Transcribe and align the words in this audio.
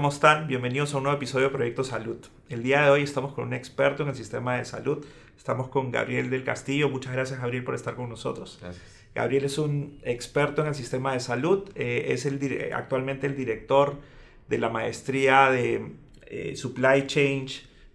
¿cómo 0.00 0.08
están? 0.08 0.46
Bienvenidos 0.48 0.94
a 0.94 0.96
un 0.96 1.02
nuevo 1.02 1.18
episodio 1.18 1.48
de 1.48 1.52
Proyecto 1.52 1.84
Salud. 1.84 2.16
El 2.48 2.62
día 2.62 2.80
de 2.80 2.88
hoy 2.88 3.02
estamos 3.02 3.34
con 3.34 3.44
un 3.44 3.52
experto 3.52 4.02
en 4.02 4.08
el 4.08 4.14
sistema 4.14 4.56
de 4.56 4.64
salud. 4.64 5.04
Estamos 5.36 5.68
con 5.68 5.90
Gabriel 5.90 6.30
del 6.30 6.42
Castillo. 6.42 6.88
Muchas 6.88 7.12
gracias, 7.12 7.38
Gabriel, 7.38 7.64
por 7.64 7.74
estar 7.74 7.96
con 7.96 8.08
nosotros. 8.08 8.56
Gracias. 8.62 8.82
Gabriel 9.14 9.44
es 9.44 9.58
un 9.58 10.00
experto 10.02 10.62
en 10.62 10.68
el 10.68 10.74
sistema 10.74 11.12
de 11.12 11.20
salud. 11.20 11.68
Eh, 11.74 12.06
es 12.14 12.24
el, 12.24 12.72
actualmente 12.72 13.26
el 13.26 13.36
director 13.36 13.98
de 14.48 14.56
la 14.56 14.70
maestría 14.70 15.50
de 15.50 15.92
eh, 16.28 16.56
Supply 16.56 17.06
Chain 17.06 17.48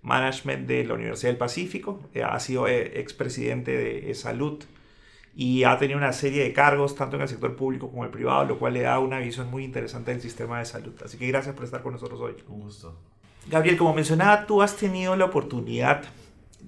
Management 0.04 0.68
de 0.68 0.84
la 0.84 0.94
Universidad 0.94 1.32
del 1.32 1.40
Pacífico. 1.40 2.08
Eh, 2.14 2.22
ha 2.22 2.40
sido 2.40 2.68
expresidente 2.68 3.76
de 3.76 4.14
Salud 4.14 4.64
y 5.36 5.66
ha 5.66 5.78
tenido 5.78 5.98
una 5.98 6.14
serie 6.14 6.44
de 6.44 6.54
cargos 6.54 6.96
tanto 6.96 7.18
en 7.18 7.24
el 7.24 7.28
sector 7.28 7.56
público 7.56 7.90
como 7.90 8.06
el 8.06 8.10
privado, 8.10 8.46
lo 8.46 8.58
cual 8.58 8.74
le 8.74 8.82
da 8.82 9.00
una 9.00 9.20
visión 9.20 9.52
muy 9.52 9.66
interesante 9.66 10.12
del 10.12 10.22
sistema 10.22 10.60
de 10.60 10.66
salud. 10.66 10.94
Así 11.04 11.18
que 11.18 11.28
gracias 11.28 11.54
por 11.56 11.66
estar 11.66 11.84
con 11.84 11.92
nosotros 11.94 12.22
hoy. 12.22 12.36
Un 12.48 12.62
gusto. 12.62 12.98
Gabriel, 13.48 13.78
como 13.78 13.94
mencionaba, 13.94 14.46
tú 14.46 14.62
has 14.62 14.78
tenido 14.78 15.16
la 15.16 15.26
oportunidad 15.26 16.04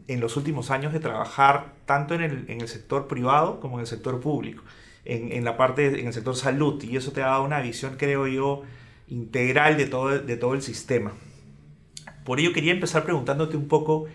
en 0.07 0.19
los 0.19 0.35
últimos 0.37 0.69
años 0.69 0.91
de 0.91 0.99
trabajar 0.99 1.73
tanto 1.85 2.13
en 2.13 2.21
el, 2.21 2.45
en 2.49 2.61
el 2.61 2.67
sector 2.67 3.07
privado 3.07 3.59
como 3.59 3.77
en 3.77 3.81
el 3.81 3.87
sector 3.87 4.19
público, 4.19 4.63
en, 5.05 5.31
en 5.31 5.43
la 5.45 5.55
parte, 5.57 5.99
en 5.99 6.07
el 6.07 6.13
sector 6.13 6.35
salud, 6.35 6.83
y 6.83 6.97
eso 6.97 7.11
te 7.13 7.23
ha 7.23 7.27
dado 7.27 7.43
una 7.43 7.61
visión, 7.61 7.95
creo 7.97 8.27
yo, 8.27 8.63
integral 9.07 9.77
de 9.77 9.87
todo, 9.87 10.19
de 10.19 10.37
todo 10.37 10.53
el 10.53 10.61
sistema. 10.61 11.13
Por 12.25 12.39
ello 12.39 12.51
quería 12.53 12.73
empezar 12.73 13.05
preguntándote 13.05 13.55
un 13.55 13.69
poco 13.69 14.05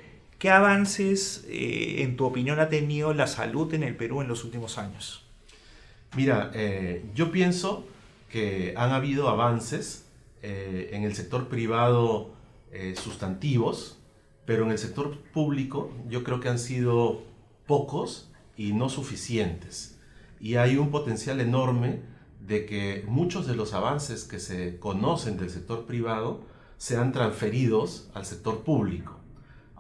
¿Qué 0.43 0.51
avances, 0.51 1.45
eh, 1.47 2.03
en 2.03 2.17
tu 2.17 2.25
opinión, 2.25 2.59
ha 2.59 2.69
tenido 2.69 3.15
la 3.15 3.29
salud 3.29 3.73
en 3.75 3.85
el 3.85 3.95
Perú 3.95 4.23
en 4.23 4.27
los 4.27 4.43
últimos 4.43 4.77
años? 4.77 5.25
Mira, 6.17 6.51
eh, 6.53 7.05
yo 7.15 7.31
pienso 7.31 7.87
que 8.29 8.75
han 8.77 8.91
habido 8.91 9.29
avances 9.29 10.05
eh, 10.43 10.91
en 10.95 11.05
el 11.05 11.15
sector 11.15 11.47
privado 11.47 12.33
sustantivos, 12.97 14.01
pero 14.45 14.65
en 14.65 14.73
el 14.73 14.79
sector 14.79 15.17
público 15.33 15.93
yo 16.09 16.25
creo 16.25 16.41
que 16.41 16.49
han 16.49 16.59
sido 16.59 17.23
pocos 17.69 18.29
y 18.57 18.73
no 18.73 18.89
suficientes. 18.89 19.97
Y 20.41 20.57
hay 20.57 20.77
un 20.77 20.91
potencial 20.91 21.41
enorme 21.41 22.01
de 22.41 22.67
que 22.67 23.05
muchos 23.07 23.47
de 23.47 23.55
los 23.55 23.75
avances 23.75 24.25
que 24.25 24.41
se 24.41 24.81
conocen 24.81 25.37
del 25.37 25.51
sector 25.51 25.87
privado 25.87 26.41
sean 26.79 27.13
transferidos 27.13 28.11
al 28.13 28.27
sector 28.27 28.65
público. 28.65 29.22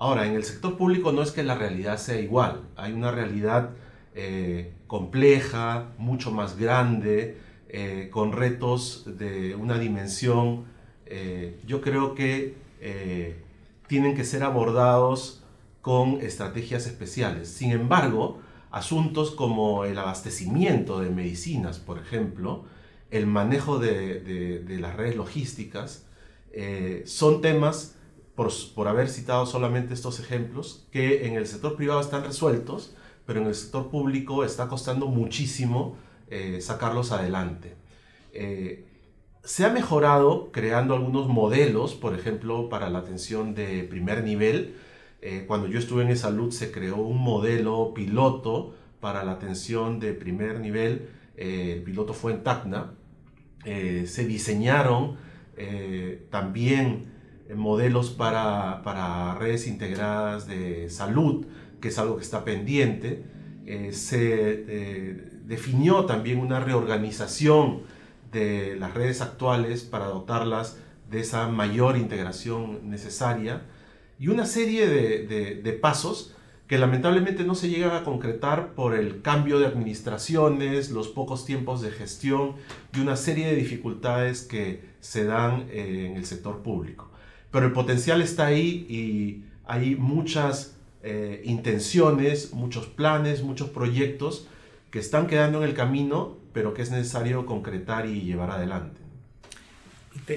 Ahora, 0.02 0.26
en 0.26 0.34
el 0.34 0.42
sector 0.42 0.76
público 0.76 1.12
no 1.12 1.22
es 1.22 1.30
que 1.30 1.44
la 1.44 1.54
realidad 1.54 1.96
sea 1.96 2.18
igual, 2.18 2.62
hay 2.74 2.92
una 2.92 3.12
realidad 3.12 3.70
eh, 4.16 4.72
compleja, 4.88 5.92
mucho 5.96 6.32
más 6.32 6.58
grande, 6.58 7.36
eh, 7.68 8.08
con 8.10 8.32
retos 8.32 9.04
de 9.06 9.54
una 9.54 9.78
dimensión, 9.78 10.64
eh, 11.06 11.56
yo 11.68 11.80
creo 11.80 12.16
que 12.16 12.56
tienen 13.86 14.16
que 14.16 14.24
ser 14.24 14.42
abordados 14.42 15.44
con 15.82 16.20
estrategias 16.20 16.88
especiales. 16.88 17.46
Sin 17.46 17.70
embargo, 17.70 18.40
asuntos 18.72 19.30
como 19.30 19.84
el 19.84 19.96
abastecimiento 19.96 20.98
de 20.98 21.10
medicinas, 21.10 21.78
por 21.78 22.00
ejemplo, 22.00 22.64
el 23.12 23.28
manejo 23.28 23.78
de, 23.78 24.18
de 24.18 24.78
las 24.80 24.96
redes 24.96 25.14
logísticas, 25.14 26.06
son 27.04 27.40
temas 27.40 27.94
por, 28.34 28.88
haber 28.88 29.08
citado 29.08 29.46
solamente 29.46 29.94
estos 29.94 30.18
ejemplos, 30.20 30.86
que 30.90 31.26
en 31.26 31.36
el 31.36 31.46
sector 31.46 31.76
privado 31.76 32.00
están 32.00 32.24
resueltos, 32.24 32.94
pero 33.26 33.40
en 33.40 33.46
el 33.46 33.54
sector 33.54 33.90
público 33.90 34.44
está 34.44 34.68
costando 34.68 35.06
muchísimo 35.06 35.96
eh, 36.30 36.60
sacarlos 36.60 37.12
adelante. 37.12 37.74
Eh, 38.32 38.86
se 39.44 39.64
ha 39.64 39.70
mejorado 39.70 40.50
creando 40.50 40.94
algunos 40.94 41.28
modelos, 41.28 41.94
por 41.94 42.14
ejemplo, 42.14 42.68
para 42.68 42.88
la 42.88 43.00
atención 43.00 43.54
de 43.54 43.84
primer 43.84 44.24
nivel. 44.24 44.76
Eh, 45.20 45.44
cuando 45.46 45.68
yo 45.68 45.78
estuve 45.78 46.02
en 46.02 46.16
salud 46.16 46.52
se 46.52 46.72
creó 46.72 46.96
un 46.96 47.18
modelo 47.18 47.92
piloto 47.94 48.74
para 49.00 49.24
la 49.24 49.32
atención 49.32 50.00
de 50.00 50.14
primer 50.14 50.60
nivel. 50.60 51.08
el 51.36 51.82
piloto 51.82 52.14
fue 52.14 52.32
en 52.32 52.42
Tacna. 52.42 52.94
se 53.64 54.24
diseñaron 54.26 55.16
también 56.30 57.11
modelos 57.54 58.10
para, 58.10 58.82
para, 58.82 59.34
redes 59.36 59.66
integradas 59.66 60.46
de 60.46 60.88
salud, 60.90 61.46
que 61.80 61.88
es 61.88 61.98
algo 61.98 62.16
que 62.16 62.22
está 62.22 62.44
pendiente. 62.44 63.24
Eh, 63.66 63.92
se 63.92 64.64
eh, 64.68 65.30
definió 65.44 66.04
también 66.04 66.38
una 66.38 66.60
reorganización 66.60 67.82
de 68.32 68.76
las 68.76 68.94
redes 68.94 69.20
actuales 69.20 69.82
para 69.82 70.06
dotarlas 70.06 70.78
de 71.10 71.20
esa 71.20 71.48
mayor 71.48 71.96
integración 71.96 72.88
necesaria 72.88 73.62
y 74.18 74.28
una 74.28 74.46
serie 74.46 74.86
de, 74.86 75.60
de, 75.62 75.72
pasos 75.72 76.34
que 76.66 76.78
lamentablemente 76.78 77.44
no 77.44 77.54
se 77.54 77.68
llegan 77.68 77.94
a 77.94 78.04
concretar 78.04 78.74
por 78.74 78.94
el 78.94 79.20
cambio 79.20 79.58
de 79.58 79.66
administraciones, 79.66 80.90
los 80.90 81.08
pocos 81.08 81.44
tiempos 81.44 81.82
de 81.82 81.90
gestión 81.90 82.54
y 82.96 83.00
una 83.00 83.16
serie 83.16 83.46
de 83.46 83.56
dificultades 83.56 84.42
que 84.42 84.82
se 85.00 85.24
dan 85.24 85.66
eh, 85.70 86.06
en 86.10 86.16
el 86.16 86.24
sector 86.24 86.62
público 86.62 87.11
pero 87.52 87.66
el 87.66 87.72
potencial 87.72 88.22
está 88.22 88.46
ahí 88.46 88.86
y 88.88 89.44
hay 89.66 89.94
muchas 89.94 90.74
eh, 91.04 91.42
intenciones, 91.44 92.52
muchos 92.52 92.86
planes, 92.86 93.42
muchos 93.42 93.68
proyectos 93.68 94.48
que 94.90 94.98
están 94.98 95.26
quedando 95.26 95.62
en 95.62 95.68
el 95.68 95.74
camino, 95.74 96.38
pero 96.52 96.74
que 96.74 96.82
es 96.82 96.90
necesario 96.90 97.46
concretar 97.46 98.06
y 98.06 98.22
llevar 98.22 98.50
adelante. 98.50 99.00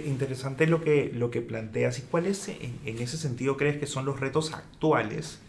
Interesante 0.05 0.67
lo 0.67 0.83
que, 0.83 1.11
lo 1.13 1.31
que 1.31 1.41
planteas. 1.41 1.99
¿Y 1.99 2.03
cuáles 2.03 2.47
en, 2.49 2.79
ese 2.85 3.17
sentido 3.17 3.55
crees 3.55 3.77
que 3.77 3.87
son 3.87 4.05
los 4.05 4.19
retos 4.19 4.53
actuales 4.53 5.39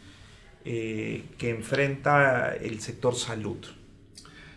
eh, 0.64 1.24
que 1.38 1.50
enfrenta 1.50 2.54
el 2.54 2.80
sector 2.80 3.14
salud? 3.14 3.58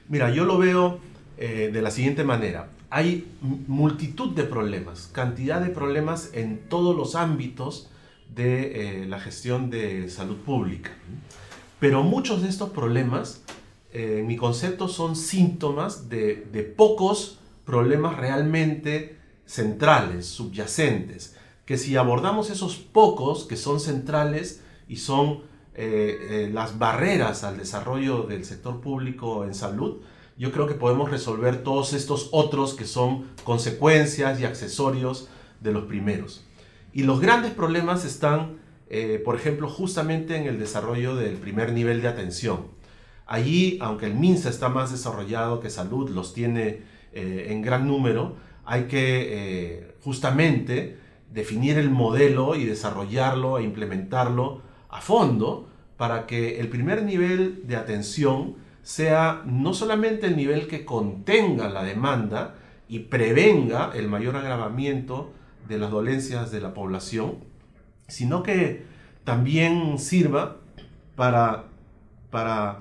Mira, 0.08 0.32
yo 0.32 0.46
lo 0.46 0.58
veo 0.58 1.00
eh, 1.38 1.70
de 1.72 1.82
la 1.82 1.92
siguiente 1.92 2.24
manera 2.24 2.70
hay 2.90 3.32
multitud 3.42 4.34
de 4.36 4.44
problemas, 4.44 5.10
cantidad 5.14 5.62
de 5.62 5.70
problemas 5.70 6.32
en 6.34 6.68
todos 6.70 6.96
los 6.96 7.16
ámbitos 7.16 7.90
de 8.34 9.04
eh, 9.04 9.06
la 9.06 9.20
gestión 9.20 9.70
de 9.70 10.10
salud 10.10 10.38
pública. 10.38 10.92
Pero 11.80 12.04
muchos 12.04 12.42
de 12.42 12.50
estos 12.50 12.72
problemas, 12.72 13.44
eh, 13.94 14.18
en 14.20 14.28
mi 14.28 14.38
concepto, 14.38 14.88
son 14.88 15.16
síntomas 15.16 16.10
de, 16.10 16.74
pocos 16.76 17.40
problemas 17.64 18.18
realmente 18.18 19.18
centrales, 19.46 20.26
subyacentes, 20.26 21.38
que 21.66 21.78
si 21.78 21.96
abordamos 21.96 22.50
esos 22.50 22.78
pocos 22.78 23.46
que 23.46 23.56
son 23.56 23.80
centrales 23.80 24.64
y 24.88 24.96
son 24.96 25.42
eh, 25.76 26.50
las 26.52 26.80
barreras 26.80 27.44
al 27.44 27.58
desarrollo 27.58 28.24
del 28.24 28.44
sector 28.44 28.82
público 28.82 29.46
en 29.46 29.54
salud, 29.54 30.02
yo 30.40 30.54
creo 30.54 30.68
que 30.68 30.74
podemos 30.74 31.12
resolver 31.12 31.64
todos 31.64 31.92
estos 31.92 32.30
otros 32.32 32.74
que 32.74 32.86
son 32.86 33.26
consecuencias 33.44 34.40
y 34.40 34.46
accesorios 34.46 35.28
de 35.60 35.74
los 35.74 35.84
primeros. 35.84 36.46
Y 36.94 37.04
los 37.04 37.20
grandes 37.20 37.52
problemas 37.52 38.06
están, 38.06 38.58
eh, 38.90 39.22
por 39.24 39.36
ejemplo, 39.36 39.68
justamente 39.68 40.38
en 40.38 40.48
el 40.48 40.58
desarrollo 40.58 41.16
del 41.18 41.36
primer 41.36 41.74
nivel 41.74 42.02
de 42.02 42.08
atención. 42.08 42.68
Allí, 43.28 43.78
aunque 43.82 44.06
el 44.06 44.16
MINSA 44.16 44.50
está 44.50 44.70
más 44.70 44.92
desarrollado 44.92 45.60
que 45.60 45.70
salud, 45.70 46.10
los 46.10 46.34
tiene 46.34 46.84
eh, 47.12 47.48
en 47.50 47.62
gran 47.62 47.86
número, 47.86 48.38
hay 48.64 48.86
que 48.86 49.28
eh, 49.82 49.96
justamente 50.02 50.98
definir 51.34 51.78
el 51.78 51.90
modelo 51.90 52.56
y 52.56 52.64
desarrollarlo 52.64 53.58
e 53.58 53.64
implementarlo 53.64 54.62
a 54.90 55.02
fondo 55.02 55.68
para 55.98 56.26
que 56.26 56.62
el 56.62 56.70
primer 56.70 57.04
nivel 57.04 57.68
de 57.68 57.76
atención 57.76 58.56
sea 58.90 59.44
no 59.46 59.76
solamente 59.76 60.26
el 60.26 60.36
nivel 60.36 60.68
que 60.68 60.84
contenga 60.84 61.70
la 61.70 61.84
demanda 61.84 62.56
y 62.88 63.02
prevenga 63.02 63.92
el 63.94 64.08
mayor 64.08 64.36
agravamiento 64.36 65.32
de 65.68 65.78
las 65.78 65.92
dolencias 65.92 66.50
de 66.50 66.60
la 66.60 66.74
población, 66.74 67.36
sino 68.08 68.42
que 68.42 68.88
también 69.26 70.00
sirva 70.00 70.58
para, 71.16 71.66
para 72.32 72.80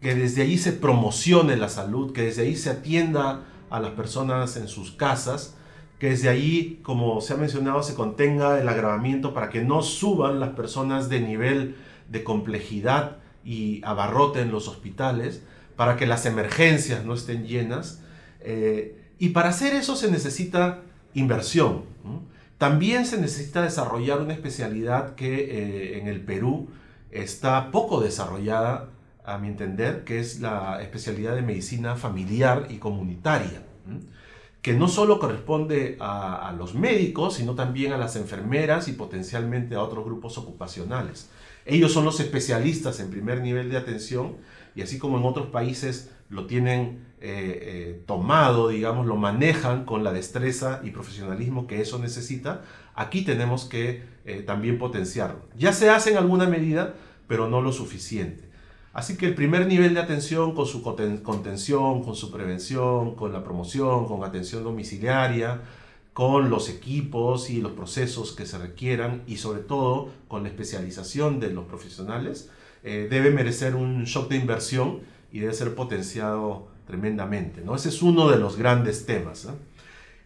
que 0.00 0.14
desde 0.14 0.40
allí 0.40 0.56
se 0.56 0.72
promocione 0.72 1.58
la 1.58 1.68
salud, 1.68 2.14
que 2.14 2.22
desde 2.22 2.44
ahí 2.44 2.56
se 2.56 2.70
atienda 2.70 3.44
a 3.68 3.80
las 3.80 3.90
personas 3.90 4.56
en 4.56 4.66
sus 4.66 4.92
casas, 4.92 5.58
que 5.98 6.08
desde 6.08 6.30
allí, 6.30 6.80
como 6.82 7.20
se 7.20 7.34
ha 7.34 7.36
mencionado, 7.36 7.82
se 7.82 7.94
contenga 7.94 8.58
el 8.58 8.66
agravamiento 8.66 9.34
para 9.34 9.50
que 9.50 9.62
no 9.62 9.82
suban 9.82 10.40
las 10.40 10.54
personas 10.54 11.10
de 11.10 11.20
nivel 11.20 11.76
de 12.08 12.24
complejidad 12.24 13.18
y 13.46 13.80
abarroten 13.84 14.50
los 14.50 14.68
hospitales, 14.68 15.42
para 15.76 15.96
que 15.96 16.06
las 16.06 16.26
emergencias 16.26 17.04
no 17.04 17.14
estén 17.14 17.46
llenas. 17.46 18.02
Eh, 18.40 18.98
y 19.18 19.30
para 19.30 19.50
hacer 19.50 19.74
eso 19.74 19.96
se 19.96 20.10
necesita 20.10 20.82
inversión. 21.14 21.84
También 22.58 23.06
se 23.06 23.20
necesita 23.20 23.62
desarrollar 23.62 24.20
una 24.20 24.32
especialidad 24.32 25.14
que 25.14 25.34
eh, 25.34 25.98
en 25.98 26.08
el 26.08 26.20
Perú 26.20 26.68
está 27.10 27.70
poco 27.70 28.00
desarrollada, 28.00 28.90
a 29.24 29.38
mi 29.38 29.48
entender, 29.48 30.04
que 30.04 30.20
es 30.20 30.40
la 30.40 30.80
especialidad 30.80 31.34
de 31.34 31.42
medicina 31.42 31.96
familiar 31.96 32.68
y 32.70 32.76
comunitaria, 32.76 33.64
que 34.62 34.72
no 34.72 34.86
solo 34.86 35.18
corresponde 35.18 35.96
a, 36.00 36.54
los 36.56 36.74
médicos, 36.74 37.34
sino 37.34 37.56
también 37.56 37.92
a 37.92 37.98
las 37.98 38.14
enfermeras 38.14 38.86
y 38.86 38.92
potencialmente 38.92 39.74
a 39.74 39.82
otros 39.82 40.04
grupos 40.04 40.38
ocupacionales. 40.38 41.28
Ellos 41.66 41.92
son 41.92 42.04
los 42.04 42.20
especialistas 42.20 43.00
en 43.00 43.10
primer 43.10 43.42
nivel 43.42 43.70
de 43.70 43.76
atención 43.76 44.36
y 44.76 44.82
así 44.82 44.98
como 44.98 45.18
en 45.18 45.24
otros 45.24 45.48
países 45.48 46.10
lo 46.28 46.46
tienen 46.46 47.06
eh, 47.20 47.58
eh, 47.62 48.02
tomado, 48.06 48.68
digamos, 48.68 49.06
lo 49.06 49.16
manejan 49.16 49.84
con 49.84 50.04
la 50.04 50.12
destreza 50.12 50.80
y 50.84 50.90
profesionalismo 50.90 51.66
que 51.66 51.80
eso 51.80 51.98
necesita, 51.98 52.62
aquí 52.94 53.22
tenemos 53.22 53.64
que 53.64 54.04
eh, 54.24 54.42
también 54.42 54.78
potenciarlo. 54.78 55.40
Ya 55.56 55.72
se 55.72 55.90
hace 55.90 56.10
en 56.10 56.18
alguna 56.18 56.46
medida, 56.46 56.94
pero 57.26 57.48
no 57.48 57.62
lo 57.62 57.72
suficiente. 57.72 58.44
Así 58.92 59.16
que 59.16 59.26
el 59.26 59.34
primer 59.34 59.66
nivel 59.66 59.94
de 59.94 60.00
atención 60.00 60.54
con 60.54 60.66
su 60.66 60.82
contención, 60.82 62.02
con 62.02 62.14
su 62.14 62.30
prevención, 62.30 63.14
con 63.14 63.32
la 63.32 63.42
promoción, 63.42 64.06
con 64.06 64.24
atención 64.24 64.64
domiciliaria, 64.64 65.60
con 66.16 66.48
los 66.48 66.70
equipos 66.70 67.50
y 67.50 67.60
los 67.60 67.72
procesos 67.72 68.32
que 68.32 68.46
se 68.46 68.56
requieran 68.56 69.22
y 69.26 69.36
sobre 69.36 69.60
todo 69.60 70.08
con 70.28 70.44
la 70.44 70.48
especialización 70.48 71.40
de 71.40 71.50
los 71.50 71.66
profesionales, 71.66 72.48
eh, 72.84 73.06
debe 73.10 73.28
merecer 73.28 73.74
un 73.74 74.04
shock 74.04 74.30
de 74.30 74.36
inversión 74.36 75.00
y 75.30 75.40
debe 75.40 75.52
ser 75.52 75.74
potenciado 75.74 76.68
tremendamente. 76.86 77.60
¿no? 77.60 77.76
Ese 77.76 77.90
es 77.90 78.00
uno 78.00 78.30
de 78.30 78.38
los 78.38 78.56
grandes 78.56 79.04
temas. 79.04 79.46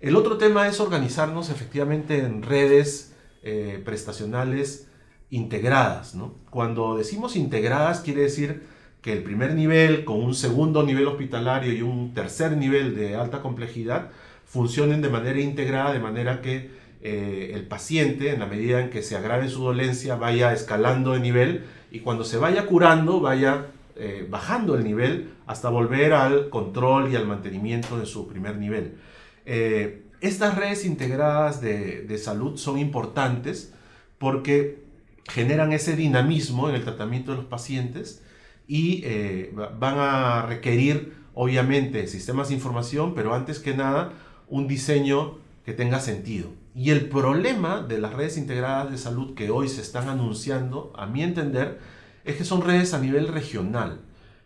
El 0.01 0.15
otro 0.15 0.39
tema 0.39 0.69
es 0.69 0.79
organizarnos 0.79 1.51
efectivamente 1.51 2.21
en 2.21 2.45
redes 2.45 3.17
eh, 3.43 3.83
prestacionales 3.85 4.87
integradas. 5.29 6.15
¿no? 6.15 6.37
Cuando 6.51 6.99
decimos 6.99 7.35
integradas 7.35 7.99
quiere 7.99 8.23
decir 8.23 8.63
que 9.03 9.13
el 9.13 9.25
primer 9.25 9.57
nivel 9.57 10.05
con 10.05 10.23
un 10.23 10.37
segundo 10.37 10.85
nivel 10.85 11.09
hospitalario 11.09 11.73
y 11.73 11.83
un 11.83 12.15
tercer 12.15 12.57
nivel 12.57 12.95
de 12.95 13.17
alta 13.17 13.43
complejidad 13.43 14.13
funcionen 14.51 15.01
de 15.01 15.09
manera 15.09 15.41
integrada, 15.41 15.93
de 15.93 16.01
manera 16.01 16.41
que 16.43 16.71
eh, 17.03 17.53
el 17.55 17.67
paciente, 17.67 18.33
en 18.33 18.41
la 18.41 18.47
medida 18.47 18.81
en 18.81 18.91
que 18.91 19.03
se 19.03 19.17
agrave 19.17 19.49
su 19.49 19.63
dolencia, 19.63 20.17
vaya 20.17 20.53
escalando 20.53 21.13
de 21.13 21.21
nivel 21.21 21.65
y 21.93 22.01
cuando 22.01 22.25
se 22.25 22.37
vaya 22.37 22.67
curando, 22.67 23.21
vaya 23.21 23.69
eh, 23.95 24.27
bajando 24.29 24.75
el 24.75 24.83
nivel 24.83 25.31
hasta 25.47 25.69
volver 25.69 26.13
al 26.13 26.51
control 26.51 27.13
y 27.13 27.17
al 27.17 27.27
mantenimiento 27.27 27.99
de 27.99 28.07
su 28.07 28.27
primer 28.27 28.57
nivel. 28.57 28.97
Eh, 29.47 30.03
estas 30.21 30.57
redes 30.59 30.85
integradas 30.85 31.61
de, 31.61 32.03
de 32.03 32.19
salud 32.19 32.57
son 32.57 32.79
importantes 32.79 33.73
porque 34.19 34.83
generan 35.29 35.73
ese 35.73 35.95
dinamismo 35.95 36.69
en 36.69 36.75
el 36.75 36.83
tratamiento 36.83 37.31
de 37.31 37.37
los 37.39 37.47
pacientes 37.47 38.23
y 38.67 39.03
eh, 39.05 39.53
van 39.79 39.95
a 39.99 40.47
requerir 40.47 41.15
obviamente 41.35 42.07
sistemas 42.07 42.49
de 42.49 42.55
información, 42.55 43.15
pero 43.15 43.35
antes 43.35 43.59
que 43.59 43.75
nada 43.75 44.13
un 44.51 44.69
diseño 44.69 45.39
que 45.65 45.73
tenga 45.73 46.01
sentido. 46.01 46.51
Y 46.75 46.91
el 46.91 47.09
problema 47.09 47.81
de 47.81 47.99
las 47.99 48.13
redes 48.13 48.37
integradas 48.37 48.91
de 48.91 48.99
salud 48.99 49.35
que 49.35 49.51
hoy 49.51 49.69
se 49.69 49.81
están 49.81 50.09
anunciando, 50.09 50.93
a 50.97 51.07
mi 51.07 51.23
entender, 51.23 51.81
es 52.25 52.37
que 52.37 52.45
son 52.45 52.63
redes 52.63 52.93
a 52.93 53.01
nivel 53.01 53.29
regional. 53.29 54.01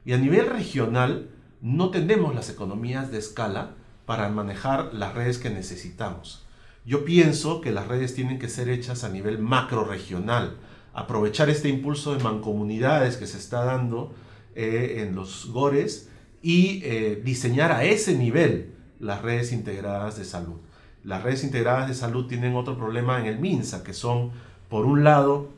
Y 0.04 0.12
a 0.12 0.18
nivel 0.18 0.46
regional 0.46 1.30
no 1.60 1.90
tenemos 1.90 2.34
las 2.34 2.50
economías 2.50 3.10
de 3.10 3.18
escala 3.18 3.74
para 4.06 4.28
manejar 4.28 4.92
las 4.92 5.14
redes 5.14 5.38
que 5.38 5.50
necesitamos. 5.50 6.46
Yo 6.84 7.04
pienso 7.04 7.62
que 7.62 7.72
las 7.72 7.88
redes 7.88 8.14
tienen 8.14 8.38
que 8.38 8.48
ser 8.48 8.68
hechas 8.68 9.04
a 9.04 9.08
nivel 9.08 9.38
macro 9.38 9.84
regional, 9.84 10.58
aprovechar 10.92 11.48
este 11.48 11.70
impulso 11.70 12.14
de 12.14 12.22
mancomunidades 12.22 13.16
que 13.16 13.26
se 13.26 13.38
está 13.38 13.64
dando 13.64 14.14
eh, 14.54 15.02
en 15.06 15.14
los 15.14 15.46
GORES 15.46 16.10
y 16.42 16.82
eh, 16.84 17.20
diseñar 17.24 17.72
a 17.72 17.84
ese 17.84 18.16
nivel 18.16 18.74
las 19.04 19.22
redes 19.22 19.52
integradas 19.52 20.16
de 20.16 20.24
salud. 20.24 20.56
Las 21.04 21.22
redes 21.22 21.44
integradas 21.44 21.88
de 21.88 21.94
salud 21.94 22.26
tienen 22.26 22.56
otro 22.56 22.76
problema 22.76 23.20
en 23.20 23.26
el 23.26 23.38
MINSA, 23.38 23.84
que 23.84 23.92
son, 23.92 24.32
por 24.70 24.86
un 24.86 25.04
lado, 25.04 25.50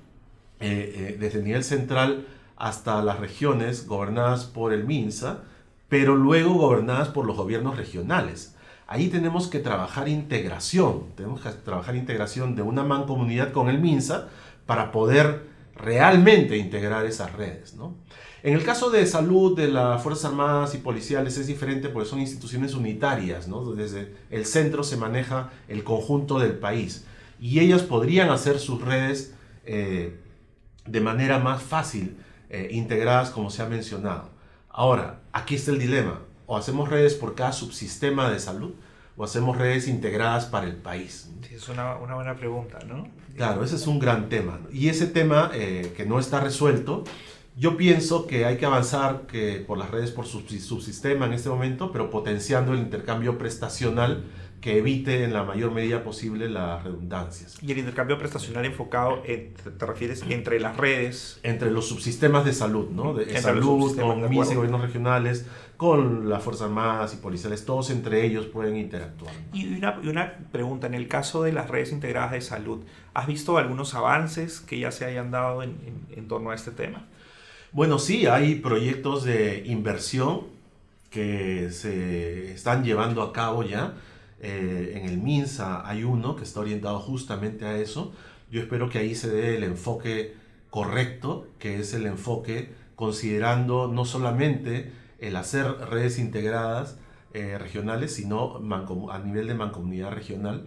eh, 0.59 1.17
desde 1.21 1.39
el 1.39 1.45
nivel 1.45 1.63
central 1.63 2.27
hasta 2.57 3.03
las 3.03 3.21
regiones 3.21 3.87
gobernadas 3.87 4.45
por 4.45 4.73
el 4.73 4.85
MINSA, 4.85 5.43
pero 5.89 6.17
luego 6.17 6.55
gobernadas 6.55 7.09
por 7.09 7.27
los 7.27 7.37
gobiernos 7.37 7.77
regionales. 7.77 8.57
Ahí 8.89 9.09
tenemos 9.09 9.47
que 9.47 9.61
trabajar 9.61 10.09
integración, 10.09 11.05
tenemos 11.15 11.41
que 11.41 11.51
trabajar 11.51 11.95
integración 11.95 12.57
de 12.57 12.63
una 12.63 12.83
mancomunidad 12.83 13.53
con 13.53 13.69
el 13.69 13.79
MINSA, 13.79 14.29
para 14.67 14.91
poder 14.91 15.47
realmente 15.77 16.57
integrar 16.57 17.07
esas 17.07 17.33
redes. 17.33 17.75
¿no? 17.75 17.95
En 18.43 18.55
el 18.55 18.65
caso 18.65 18.91
de 18.91 19.07
salud 19.07 19.57
de 19.57 19.69
las 19.69 20.03
Fuerzas 20.03 20.27
Armadas 20.27 20.75
y 20.75 20.79
Policiales 20.79 21.37
es 21.39 21.47
diferente 21.47 21.89
porque 21.89 22.09
son 22.09 22.21
instituciones 22.21 22.75
unitarias, 22.75 23.49
¿no? 23.49 23.73
desde 23.73 24.15
el 24.31 24.45
centro 24.47 24.85
se 24.85 24.97
maneja 24.97 25.51
el 25.69 25.83
conjunto 25.85 26.39
del 26.39 26.53
país 26.53 27.07
y 27.41 27.61
ellas 27.61 27.83
podrían 27.83 28.31
hacer 28.31 28.59
sus 28.59 28.83
redes 28.83 29.35
eh, 29.65 30.19
de 30.87 31.01
manera 31.01 31.39
más 31.39 31.63
fácil, 31.63 32.17
eh, 32.49 32.69
integradas 32.71 33.31
como 33.31 33.51
se 33.51 33.63
ha 33.63 33.67
mencionado. 33.67 34.31
Ahora, 34.69 35.21
aquí 35.33 35.57
está 35.57 35.73
el 35.73 35.79
dilema, 35.79 36.21
o 36.47 36.57
hacemos 36.57 36.89
redes 36.89 37.15
por 37.15 37.35
cada 37.35 37.53
subsistema 37.53 38.31
de 38.31 38.39
salud 38.39 38.73
o 39.17 39.25
hacemos 39.25 39.57
redes 39.57 39.89
integradas 39.89 40.45
para 40.45 40.67
el 40.67 40.77
país. 40.77 41.31
es 41.51 41.69
una, 41.69 41.97
una 41.97 42.15
buena 42.15 42.37
pregunta, 42.37 42.79
¿no? 42.87 43.09
Claro, 43.35 43.65
ese 43.65 43.77
es 43.77 43.87
un 43.87 43.99
gran 43.99 44.29
tema. 44.29 44.61
Y 44.71 44.89
ese 44.89 45.07
tema 45.07 45.51
eh, 45.55 45.93
que 45.97 46.05
no 46.05 46.19
está 46.19 46.41
resuelto, 46.41 47.05
yo 47.57 47.77
pienso 47.77 48.27
que 48.27 48.45
hay 48.45 48.59
que 48.59 48.67
avanzar 48.67 49.23
que 49.27 49.65
por 49.67 49.79
las 49.79 49.91
redes 49.91 50.11
por 50.11 50.27
subsistema 50.27 51.27
en 51.27 51.33
este 51.33 51.49
momento, 51.49 51.91
pero 51.91 52.11
potenciando 52.11 52.75
el 52.75 52.81
intercambio 52.81 53.39
prestacional 53.39 54.25
que 54.61 54.79
evite 54.79 55.25
en 55.25 55.33
la 55.33 55.45
mayor 55.45 55.71
medida 55.71 56.03
posible 56.03 56.49
las 56.49 56.83
redundancias. 56.83 57.57
¿Y 57.63 57.73
el 57.73 57.79
intercambio 57.79 58.19
prestacional 58.19 58.65
enfocado, 58.65 59.23
te 59.23 59.87
refieres 59.87 60.25
entre 60.29 60.61
las 60.61 60.77
redes? 60.77 61.39
Entre 61.43 61.71
los 61.71 61.89
subsistemas 61.89 62.45
de 62.45 62.53
salud, 62.53 62.91
¿no? 62.91 63.15
De 63.15 63.41
salud, 63.41 63.99
con 63.99 64.29
mis 64.29 64.55
gobiernos 64.55 64.81
regionales, 64.81 65.47
con 65.77 66.29
las 66.29 66.43
Fuerzas 66.43 66.69
Armadas 66.69 67.15
y 67.15 67.19
policiales, 67.19 67.65
todos 67.65 67.91
entre 67.91 68.25
ellos 68.25 68.47
pueden 68.47 68.77
interactuar. 68.77 69.33
Y 69.53 69.77
una, 69.77 69.99
una, 69.99 70.35
pregunta, 70.51 70.87
en 70.87 70.95
el 70.95 71.07
caso 71.07 71.43
de 71.43 71.53
las 71.53 71.69
redes 71.71 71.93
integradas 71.93 72.33
de 72.33 72.41
salud, 72.41 72.83
¿has 73.15 73.27
visto 73.27 73.59
algunos 73.59 73.95
avances 73.95 74.61
que 74.61 74.79
ya 74.79 74.91
se 74.91 75.05
hayan 75.05 75.31
dado 75.31 75.63
en, 75.63 75.77
en, 76.11 76.29
torno 76.29 76.51
a 76.51 76.55
este 76.55 76.71
tema? 76.71 77.07
Bueno, 77.77 77.99
sí, 77.99 78.25
hay 78.25 78.55
proyectos 78.55 79.25
de 79.25 79.65
inversión 79.67 80.45
que 81.11 81.69
se 81.73 82.53
están 82.53 82.85
llevando 82.85 83.21
a 83.21 83.35
cabo 83.35 83.65
ya. 83.65 83.99
Eh, 84.41 84.95
en 84.97 85.07
el 85.07 85.19
MINSA 85.19 85.87
hay 85.87 86.03
uno 86.03 86.37
que 86.37 86.45
está 86.45 86.61
orientado 86.61 86.99
justamente 87.01 87.67
a 87.67 87.77
eso. 87.77 88.15
Yo 88.51 88.63
espero 88.63 88.89
que 88.89 88.97
ahí 88.97 89.15
se 89.15 89.29
dé 89.29 89.57
el 89.57 89.63
enfoque 89.63 90.37
correcto, 90.71 91.49
que 91.59 91.79
es 91.79 91.93
el 91.93 92.07
enfoque 92.07 92.73
considerando 92.95 93.89
no 93.89 94.07
solamente 94.07 94.91
el 95.19 95.37
hacer 95.37 95.67
redes 95.91 96.19
integradas 96.19 96.97
eh, 97.35 97.59
regionales, 97.59 98.15
sino 98.15 98.59
a 99.11 99.19
nivel 99.19 99.49
de 99.49 99.55
mancomunidad 99.55 100.13
regional 100.13 100.67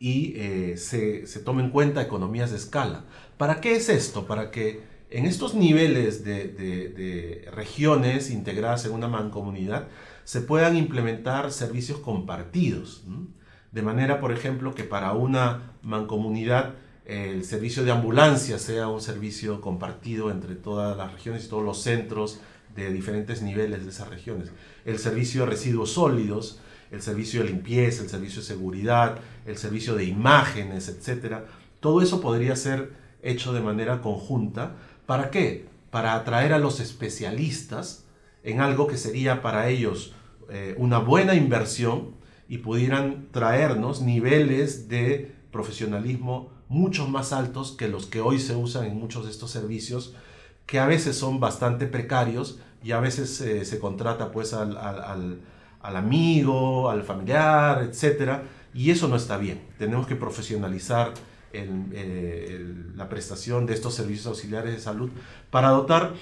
y 0.00 0.32
eh, 0.34 0.76
se, 0.78 1.28
se 1.28 1.38
tome 1.38 1.62
en 1.62 1.70
cuenta 1.70 2.02
economías 2.02 2.50
de 2.50 2.56
escala. 2.56 3.04
¿Para 3.38 3.60
qué 3.60 3.76
es 3.76 3.88
esto? 3.88 4.26
Para 4.26 4.50
que 4.50 4.98
en 5.10 5.26
estos 5.26 5.54
niveles 5.54 6.24
de, 6.24 7.48
regiones 7.52 8.30
integradas 8.30 8.84
en 8.86 8.92
una 8.92 9.08
mancomunidad 9.08 9.88
se 10.24 10.40
puedan 10.40 10.76
implementar 10.76 11.52
servicios 11.52 11.98
compartidos. 11.98 13.02
De 13.72 13.82
manera, 13.82 14.20
por 14.20 14.32
ejemplo, 14.32 14.74
que 14.74 14.84
para 14.84 15.12
una 15.12 15.72
mancomunidad 15.82 16.74
el 17.04 17.44
servicio 17.44 17.82
de 17.84 17.90
ambulancia 17.90 18.58
sea 18.58 18.86
un 18.86 19.00
servicio 19.00 19.60
compartido 19.60 20.30
entre 20.30 20.54
todas 20.54 20.96
las 20.96 21.12
regiones 21.12 21.44
y 21.44 21.48
todos 21.48 21.64
los 21.64 21.82
centros 21.82 22.40
de 22.76 22.92
diferentes 22.92 23.42
niveles 23.42 23.84
de 23.84 23.90
esas 23.90 24.08
regiones. 24.08 24.52
El 24.84 24.98
servicio 24.98 25.40
de 25.40 25.50
residuos 25.50 25.92
sólidos, 25.92 26.60
el 26.92 27.02
servicio 27.02 27.42
de 27.42 27.48
limpieza, 27.48 28.02
el 28.04 28.08
servicio 28.08 28.42
de 28.42 28.46
seguridad, 28.46 29.18
el 29.44 29.56
servicio 29.56 29.96
de 29.96 30.04
imágenes, 30.04 30.88
etc. 30.88 31.38
Todo 31.80 32.00
eso 32.00 32.20
podría 32.20 32.54
ser 32.54 32.92
hecho 33.22 33.52
de 33.52 33.60
manera 33.60 34.00
conjunta. 34.00 34.76
¿Para 35.10 35.32
qué? 35.32 35.66
Para 35.90 36.14
atraer 36.14 36.52
a 36.52 36.60
los 36.60 36.78
especialistas 36.78 38.04
en 38.44 38.60
algo 38.60 38.86
que 38.86 38.96
sería 38.96 39.42
para 39.42 39.68
ellos 39.68 40.14
eh, 40.48 40.76
una 40.78 41.00
buena 41.00 41.34
inversión 41.34 42.12
y 42.48 42.58
pudieran 42.58 43.26
traernos 43.32 44.02
niveles 44.02 44.88
de 44.88 45.34
profesionalismo 45.50 46.52
mucho 46.68 47.08
más 47.08 47.32
altos 47.32 47.72
que 47.72 47.88
los 47.88 48.06
que 48.06 48.20
hoy 48.20 48.38
se 48.38 48.54
usan 48.54 48.84
en 48.86 49.00
muchos 49.00 49.24
de 49.24 49.32
estos 49.32 49.50
servicios 49.50 50.14
que 50.64 50.78
a 50.78 50.86
veces 50.86 51.16
son 51.16 51.40
bastante 51.40 51.88
precarios 51.88 52.60
y 52.80 52.92
a 52.92 53.00
veces 53.00 53.40
eh, 53.40 53.64
se 53.64 53.80
contrata 53.80 54.30
pues 54.30 54.54
al, 54.54 54.76
al, 54.76 55.96
amigo, 55.96 56.88
al 56.88 57.02
familiar, 57.02 57.82
etc. 57.82 58.42
Y 58.72 58.92
eso 58.92 59.08
no 59.08 59.16
está 59.16 59.38
bien. 59.38 59.60
Tenemos 59.76 60.06
que 60.06 60.14
profesionalizar 60.14 61.14
eh, 61.52 62.74
la 62.94 63.08
prestación 63.08 63.66
de 63.66 63.74
estos 63.74 63.94
servicios 63.94 64.26
auxiliares 64.26 64.72
de 64.72 64.80
salud 64.80 65.10
para 65.50 65.70
dotar 65.70 66.14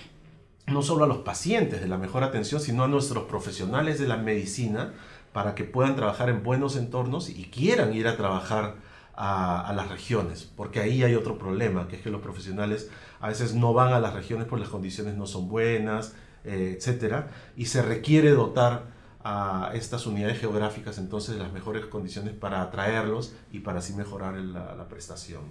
no 0.66 0.82
solo 0.82 1.04
a 1.04 1.06
los 1.06 1.18
pacientes 1.18 1.80
de 1.80 1.88
la 1.88 1.99
mejor 1.99 2.25
atención, 2.25 2.61
sino 2.61 2.85
a 2.85 2.88
nuestros 2.88 3.25
profesionales 3.25 3.99
de 3.99 4.08
la 4.08 4.16
medicina 4.16 4.92
para 5.32 5.54
que 5.54 5.64
puedan 5.64 5.97
trabajar 5.97 6.28
en 6.28 6.42
buenos 6.42 6.76
entornos 6.76 7.28
y 7.28 7.44
quieran 7.44 7.94
ir 7.94 8.08
a 8.08 8.16
trabajar 8.16 8.76
a, 9.20 9.73
las 9.75 9.88
regiones, 9.88 10.49
porque 10.56 10.78
ahí 10.78 11.02
hay 11.02 11.16
otro 11.16 11.38
problema, 11.38 11.88
que 11.88 11.97
es 11.97 12.02
que 12.02 12.11
los 12.11 12.20
profesionales 12.20 12.88
a 13.20 13.28
veces 13.28 13.52
no 13.52 13.73
van 13.73 13.92
a 13.92 13.99
las 13.99 14.14
regiones 14.14 14.47
porque 14.47 14.61
las 14.61 14.70
condiciones 14.70 15.16
no 15.16 15.26
son 15.26 15.49
buenas, 15.49 16.14
eh, 16.44 16.76
etcétera, 16.76 17.28
y 17.56 17.66
se 17.66 17.82
requiere 17.82 18.30
dotar 18.30 18.85
a 19.25 19.73
estas 19.75 20.07
unidades 20.07 20.39
geográficas 20.39 20.99
entonces 20.99 21.37
las 21.37 21.53
mejores 21.53 21.87
condiciones 21.87 22.35
para 22.35 22.63
atraerlos 22.63 23.35
y 23.53 23.61
para 23.61 23.81
así 23.81 23.95
mejorar 23.95 24.35
la, 24.37 24.89
prestación. 24.89 25.43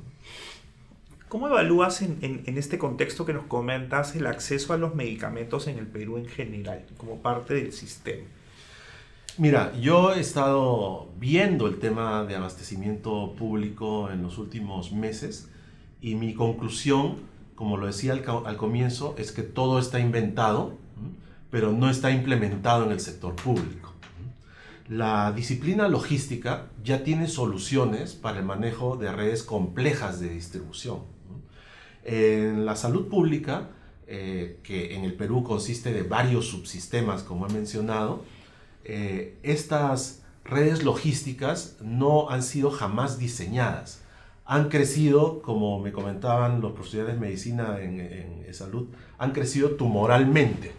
¿Cómo 1.28 1.48
evalúas 1.48 2.02
en, 2.02 2.20
en, 2.22 2.58
este 2.58 2.78
contexto 2.78 3.26
que 3.26 3.34
nos 3.34 3.46
comentas 3.46 4.16
el 4.16 4.28
acceso 4.28 4.72
a 4.74 4.78
los 4.78 4.96
medicamentos 4.96 5.68
en 5.68 5.78
el 5.78 5.86
Perú 5.86 6.18
en 6.18 6.26
general, 6.26 6.86
como 6.98 7.18
parte 7.18 7.54
del 7.56 7.74
sistema? 7.74 8.24
Mira, 9.38 9.72
yo 9.80 10.16
he 10.16 10.20
estado 10.20 11.10
viendo 11.20 11.68
el 11.68 11.78
tema 11.78 12.24
de 12.24 12.36
abastecimiento 12.36 13.36
público 13.38 14.10
en 14.10 14.24
los 14.24 14.40
últimos 14.40 14.92
meses 14.92 15.50
y 16.02 16.16
mi 16.16 16.34
conclusión, 16.34 17.18
como 17.54 17.78
lo 17.78 17.86
decía 17.86 18.14
al, 18.14 18.58
comienzo, 18.58 19.14
es 19.20 19.32
que 19.32 19.44
todo 19.44 19.78
está 19.78 20.00
inventado, 20.00 20.74
pero 21.50 21.72
no 21.72 21.90
está 21.90 22.12
implementado 22.12 22.86
en 22.86 22.92
el 22.92 23.00
sector 23.00 23.36
público. 23.36 23.94
La 24.90 25.34
disciplina 25.34 25.88
logística 25.90 26.68
ya 26.84 27.04
tiene 27.04 27.28
soluciones 27.28 28.14
para 28.14 28.40
el 28.40 28.46
manejo 28.46 28.96
de 28.96 29.12
redes 29.12 29.44
complejas 29.44 30.20
de 30.20 30.30
distribución. 30.30 31.02
En 32.06 32.66
la 32.66 32.78
salud 32.78 33.08
pública, 33.10 33.70
eh, 34.08 34.60
que 34.64 34.96
en 34.96 35.04
el 35.04 35.14
Perú 35.14 35.44
consiste 35.44 35.92
de 35.92 36.04
varios 36.04 36.48
subsistemas, 36.48 37.24
como 37.24 37.48
he 37.48 37.52
mencionado, 37.52 38.24
eh, 38.86 39.38
estas 39.44 40.22
redes 40.46 40.84
logísticas 40.84 41.76
no 41.82 42.30
han 42.30 42.42
sido 42.42 42.72
jamás 42.72 43.20
diseñadas. 43.20 44.02
Han 44.46 44.70
crecido, 44.70 45.42
como 45.42 45.80
me 45.80 45.92
comentaban 45.92 46.62
los 46.62 46.72
profesionales 46.72 47.16
de 47.16 47.20
medicina 47.20 47.82
en, 47.82 48.46
salud, 48.54 48.88
han 49.18 49.34
crecido 49.34 49.72
tumoralmente. 49.72 50.72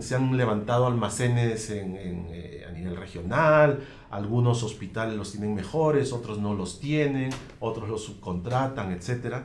Se 0.00 0.14
han 0.14 0.36
levantado 0.36 0.86
almacenes 0.86 1.70
eh, 1.70 2.64
a 2.68 2.72
nivel 2.72 2.96
regional, 2.96 3.80
algunos 4.10 4.62
hospitales 4.62 5.16
los 5.16 5.32
tienen 5.32 5.54
mejores, 5.54 6.12
otros 6.12 6.38
no 6.38 6.54
los 6.54 6.80
tienen, 6.80 7.30
otros 7.58 7.88
los 7.88 8.04
subcontratan, 8.04 8.92
etc. 8.92 9.42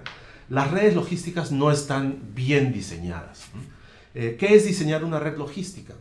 Las 0.50 0.72
redes 0.72 0.96
logísticas 0.96 1.52
no 1.52 1.72
están 1.72 2.20
bien 2.34 2.72
diseñadas. 2.72 3.48
Eh, 4.14 4.38
¿Qué 4.40 4.56
es 4.56 4.66
diseñar 4.66 5.04
una 5.04 5.20
red 5.20 5.38
logística? 5.38 5.96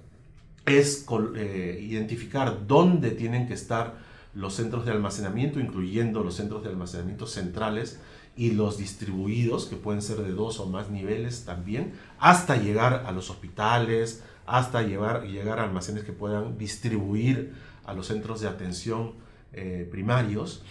es 0.67 1.07
eh, 1.37 1.79
identificar 1.83 2.67
dónde 2.67 3.11
tienen 3.11 3.47
que 3.47 3.55
estar 3.55 3.95
los 4.35 4.55
centros 4.55 4.85
de 4.85 4.93
almacenamiento, 4.93 5.61
incluyendo 5.61 6.25
los 6.25 6.35
centros 6.35 6.63
de 6.63 6.71
almacenamiento 6.71 7.27
centrales 7.27 8.01
y 8.37 8.53
los 8.53 8.79
distribuidos, 8.79 9.67
que 9.67 9.77
pueden 9.77 10.03
ser 10.03 10.19
de 10.19 10.33
dos 10.33 10.59
o 10.61 10.67
más 10.67 10.91
niveles 10.91 11.45
también, 11.45 11.95
hasta 12.19 12.57
llegar 12.57 13.05
a 13.07 13.13
los 13.13 13.31
hospitales, 13.31 14.23
hasta 14.47 14.83
llegar, 14.83 15.25
llegar 15.25 15.59
a 15.59 15.65
almacenes 15.65 16.05
que 16.05 16.13
puedan 16.13 16.59
distribuir 16.59 17.55
a 17.85 17.95
los 17.95 18.09
centros 18.09 18.41
de 18.41 18.49
atención 18.49 19.13
eh, 19.53 19.89
primarios. 19.91 20.63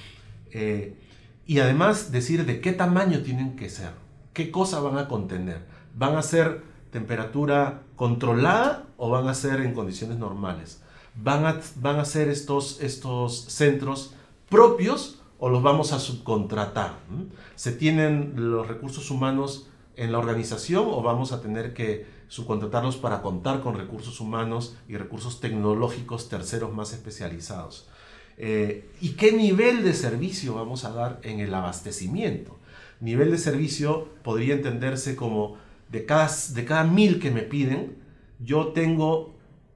Eh, 0.51 0.95
y 1.45 1.59
además 1.59 2.11
decir 2.11 2.45
de 2.45 2.61
qué 2.61 2.73
tamaño 2.73 3.21
tienen 3.21 3.55
que 3.55 3.69
ser, 3.69 3.91
qué 4.33 4.51
cosa 4.51 4.79
van 4.79 4.97
a 4.97 5.07
contener. 5.07 5.65
Van 5.95 6.15
a 6.15 6.21
ser 6.21 6.63
temperatura 6.91 7.81
controlada 7.95 8.85
o 8.97 9.09
van 9.09 9.27
a 9.27 9.33
ser 9.33 9.61
en 9.61 9.73
condiciones 9.73 10.17
normales? 10.17 10.81
¿Van 11.15 11.45
a, 11.45 11.59
van 11.75 11.99
a 11.99 12.05
ser 12.05 12.29
estos, 12.29 12.81
estos 12.81 13.45
centros 13.45 14.13
propios 14.49 15.22
o 15.43 15.49
los 15.49 15.61
vamos 15.61 15.91
a 15.91 15.99
subcontratar? 15.99 16.93
¿Se 17.57 17.73
tienen 17.73 18.31
los 18.37 18.65
recursos 18.65 19.11
humanos 19.11 19.67
en 19.97 20.13
la 20.13 20.19
organización 20.19 20.85
o 20.87 21.01
vamos 21.01 21.33
a 21.33 21.41
tener 21.41 21.73
que 21.73 22.05
subcontratarlos 22.29 22.95
para 22.95 23.21
contar 23.21 23.59
con 23.59 23.75
recursos 23.75 24.21
humanos 24.21 24.77
y 24.87 24.95
recursos 24.95 25.41
tecnológicos 25.41 26.29
terceros 26.29 26.73
más 26.73 26.93
especializados? 26.93 27.89
Eh, 28.37 28.89
¿Y 29.01 29.15
qué 29.15 29.33
nivel 29.33 29.83
de 29.83 29.93
servicio 29.93 30.55
vamos 30.55 30.85
a 30.85 30.93
dar 30.93 31.19
en 31.23 31.41
el 31.41 31.53
abastecimiento? 31.53 32.57
Nivel 33.01 33.29
de 33.29 33.37
servicio 33.37 34.07
podría 34.23 34.53
entenderse 34.53 35.17
como 35.17 35.57
de 35.91 36.05
cada, 36.05 36.31
de 36.53 36.63
cada 36.63 36.85
mil 36.85 37.19
que 37.19 37.31
me 37.31 37.41
piden, 37.41 37.97
yo 38.39 38.67
tengo 38.67 39.33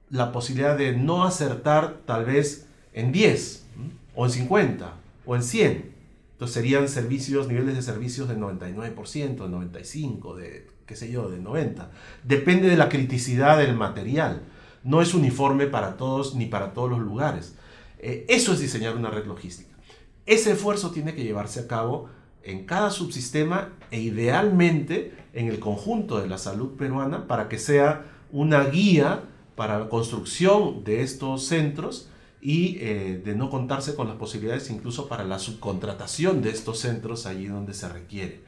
la 0.08 0.32
posibilidad 0.32 0.78
de 0.78 0.96
no 0.96 1.24
acertar 1.24 1.98
tal 2.06 2.24
vez 2.24 2.66
en 2.94 3.12
10, 3.12 3.66
o 4.14 4.24
en 4.24 4.32
50, 4.32 4.94
o 5.28 5.36
en 5.36 5.42
100. 5.42 5.94
Entonces 6.32 6.54
serían 6.54 6.88
servicios, 6.88 7.48
niveles 7.48 7.76
de 7.76 7.82
servicios 7.82 8.28
del 8.28 8.38
99%, 8.38 9.36
de 9.36 9.36
95%, 9.36 10.36
de 10.36 10.66
qué 10.86 10.96
sé 10.96 11.12
yo, 11.12 11.28
de 11.28 11.38
90%. 11.38 11.88
Depende 12.24 12.68
de 12.68 12.78
la 12.78 12.88
criticidad 12.88 13.58
del 13.58 13.76
material. 13.76 14.40
No 14.84 15.02
es 15.02 15.12
uniforme 15.12 15.66
para 15.66 15.98
todos 15.98 16.34
ni 16.34 16.46
para 16.46 16.72
todos 16.72 16.90
los 16.90 17.00
lugares. 17.00 17.54
Eh, 17.98 18.24
eso 18.28 18.54
es 18.54 18.60
diseñar 18.60 18.96
una 18.96 19.10
red 19.10 19.26
logística. 19.26 19.76
Ese 20.24 20.52
esfuerzo 20.52 20.92
tiene 20.92 21.14
que 21.14 21.24
llevarse 21.24 21.60
a 21.60 21.68
cabo 21.68 22.08
en 22.42 22.64
cada 22.64 22.90
subsistema 22.90 23.72
e 23.90 24.00
idealmente 24.00 25.12
en 25.34 25.48
el 25.48 25.58
conjunto 25.58 26.20
de 26.20 26.28
la 26.28 26.38
salud 26.38 26.70
peruana 26.78 27.26
para 27.26 27.50
que 27.50 27.58
sea 27.58 28.06
una 28.32 28.64
guía 28.64 29.24
para 29.56 29.78
la 29.78 29.88
construcción 29.90 30.84
de 30.84 31.02
estos 31.02 31.44
centros 31.44 32.08
y 32.40 32.78
eh, 32.80 33.20
de 33.24 33.34
no 33.34 33.50
contarse 33.50 33.94
con 33.94 34.06
las 34.06 34.16
posibilidades 34.16 34.70
incluso 34.70 35.08
para 35.08 35.24
la 35.24 35.38
subcontratación 35.38 36.40
de 36.40 36.50
estos 36.50 36.78
centros 36.78 37.26
allí 37.26 37.46
donde 37.46 37.74
se 37.74 37.88
requiere. 37.88 38.42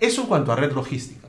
Eso 0.00 0.22
en 0.22 0.28
cuanto 0.28 0.52
a 0.52 0.56
red 0.56 0.72
logística. 0.72 1.28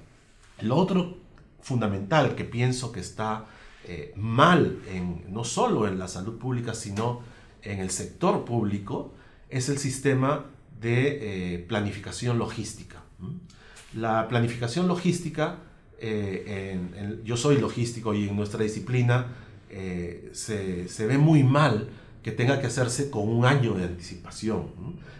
Lo 0.61 0.77
otro 0.77 1.17
fundamental 1.61 2.35
que 2.35 2.45
pienso 2.45 2.91
que 2.91 3.01
está 3.01 3.45
eh, 3.83 4.13
mal 4.15 4.79
en, 4.89 5.25
no 5.29 5.43
solo 5.43 5.87
en 5.87 5.99
la 5.99 6.07
salud 6.07 6.37
pública, 6.37 6.73
sino 6.73 7.21
en 7.61 7.79
el 7.79 7.89
sector 7.89 8.45
público, 8.45 9.13
es 9.49 9.69
el 9.69 9.77
sistema 9.77 10.45
de 10.79 11.55
eh, 11.55 11.59
planificación 11.59 12.37
logística. 12.37 13.03
La 13.93 14.27
planificación 14.27 14.87
logística, 14.87 15.57
eh, 15.99 16.77
yo 17.23 17.37
soy 17.37 17.57
logístico 17.57 18.13
y 18.13 18.27
en 18.27 18.35
nuestra 18.35 18.61
disciplina 18.61 19.27
eh, 19.77 20.29
se, 20.33 20.87
se, 20.87 21.07
ve 21.07 21.17
muy 21.17 21.43
mal 21.43 21.89
que 22.25 22.31
tenga 22.31 22.59
que 22.59 22.65
hacerse 22.65 23.11
con 23.11 23.29
un 23.29 23.45
año 23.45 23.75
de 23.75 23.83
anticipación, 23.83 24.63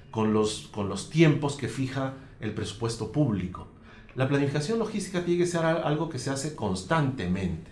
con, 0.09 0.33
los, 0.33 0.69
con 0.71 0.89
los 0.89 1.11
tiempos 1.11 1.55
que 1.55 1.67
fija 1.67 2.15
el 2.39 2.51
presupuesto 2.55 3.11
público. 3.11 3.67
La 4.15 4.27
planificación 4.27 4.79
logística 4.79 5.23
tiene 5.23 5.43
que 5.43 5.45
ser 5.45 5.63
algo 5.63 6.09
que 6.09 6.17
se 6.17 6.31
hace 6.31 6.55
constantemente 6.55 7.69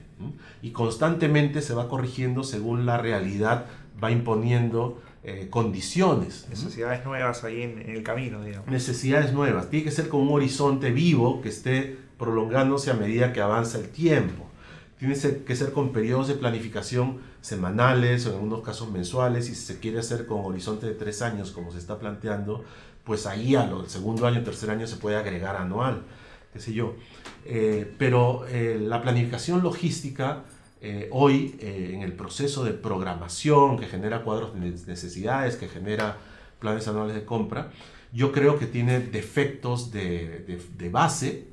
y 0.61 0.69
constantemente 0.69 1.63
se 1.63 1.73
va 1.73 1.89
corrigiendo 1.89 2.43
según 2.43 2.85
la 2.85 2.99
realidad 2.99 3.65
va 4.01 4.11
imponiendo 4.11 5.01
eh, 5.23 5.47
condiciones. 5.49 6.45
Necesidades 6.51 7.03
nuevas 7.03 7.43
ahí 7.43 7.63
en, 7.63 7.79
el 7.89 8.03
camino, 8.03 8.39
digamos. 8.43 8.69
Necesidades 8.69 9.33
nuevas. 9.33 9.71
Tiene 9.71 9.85
que 9.85 9.91
ser 9.91 10.09
con 10.09 10.21
un 10.21 10.29
horizonte 10.29 10.91
vivo 10.91 11.41
que 11.41 11.49
esté 11.49 11.97
prolongándose 12.19 12.91
a 12.91 12.93
medida 12.93 13.33
que 13.33 13.41
avanza 13.41 13.79
el 13.79 13.89
tiempo. 13.89 14.45
Tiene 15.03 15.43
que 15.43 15.55
ser 15.57 15.73
con 15.73 15.91
periodos 15.91 16.29
de 16.29 16.35
planificación 16.35 17.19
semanales 17.41 18.25
o 18.25 18.29
en 18.29 18.35
algunos 18.35 18.61
casos 18.61 18.89
mensuales. 18.89 19.49
Y 19.49 19.55
si 19.55 19.65
se 19.65 19.79
quiere 19.81 19.99
hacer 19.99 20.25
con 20.25 20.45
horizonte 20.45 20.85
de 20.85 20.93
tres 20.93 21.21
años, 21.21 21.51
como 21.51 21.73
se 21.73 21.79
está 21.79 21.99
planteando, 21.99 22.63
pues 23.03 23.25
ahí 23.25 23.53
al 23.53 23.89
segundo 23.89 24.25
año, 24.25 24.43
tercer 24.43 24.71
año 24.71 24.87
se 24.87 24.95
puede 24.95 25.17
agregar 25.17 25.57
anual, 25.57 26.03
qué 26.53 26.61
sé 26.61 26.71
yo. 26.71 26.95
Eh, 27.43 27.93
pero 27.97 28.45
eh, 28.47 28.79
la 28.79 29.01
planificación 29.01 29.61
logística 29.61 30.45
eh, 30.79 31.09
hoy 31.11 31.57
en 31.59 32.01
el 32.01 32.13
proceso 32.13 32.63
de 32.63 32.71
programación 32.71 33.77
que 33.77 33.87
genera 33.87 34.23
cuadros 34.23 34.53
de 34.53 34.59
necesidades, 34.87 35.57
que 35.57 35.67
genera 35.67 36.17
planes 36.59 36.87
anuales 36.87 37.13
de 37.13 37.25
compra, 37.25 37.71
yo 38.13 38.31
creo 38.31 38.57
que 38.57 38.67
tiene 38.67 39.01
defectos 39.01 39.91
de, 39.91 40.61
de, 40.77 40.89
base, 40.89 41.47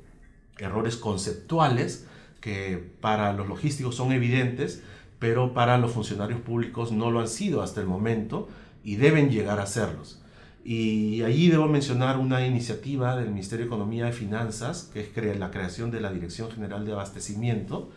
errores 0.57 0.95
conceptuales, 0.95 2.07
que 2.41 2.91
para 2.99 3.31
los 3.33 3.47
logísticos 3.47 3.95
son 3.95 4.11
evidentes, 4.11 4.83
pero 5.19 5.53
para 5.53 5.77
los 5.77 5.91
funcionarios 5.91 6.41
públicos 6.41 6.91
no 6.91 7.11
lo 7.11 7.21
han 7.21 7.27
sido 7.27 7.61
hasta 7.61 7.79
el 7.79 7.87
momento 7.87 8.49
y 8.83 8.95
deben 8.95 9.29
llegar 9.29 9.59
a 9.59 9.67
serlos. 9.67 10.21
Y 10.63 11.23
allí 11.23 11.49
debo 11.49 11.67
mencionar 11.67 12.17
una 12.17 12.45
iniciativa 12.45 13.15
del 13.15 13.29
Ministerio 13.29 13.65
de 13.65 13.67
Economía 13.67 14.09
y 14.09 14.13
Finanzas, 14.13 14.89
que 14.93 15.01
es 15.01 15.39
la 15.39 15.51
creación 15.51 15.89
de 15.91 16.01
la 16.01 16.11
Dirección 16.11 16.51
General 16.51 16.85
de 16.85 16.91
Abastecimiento, 16.91 17.89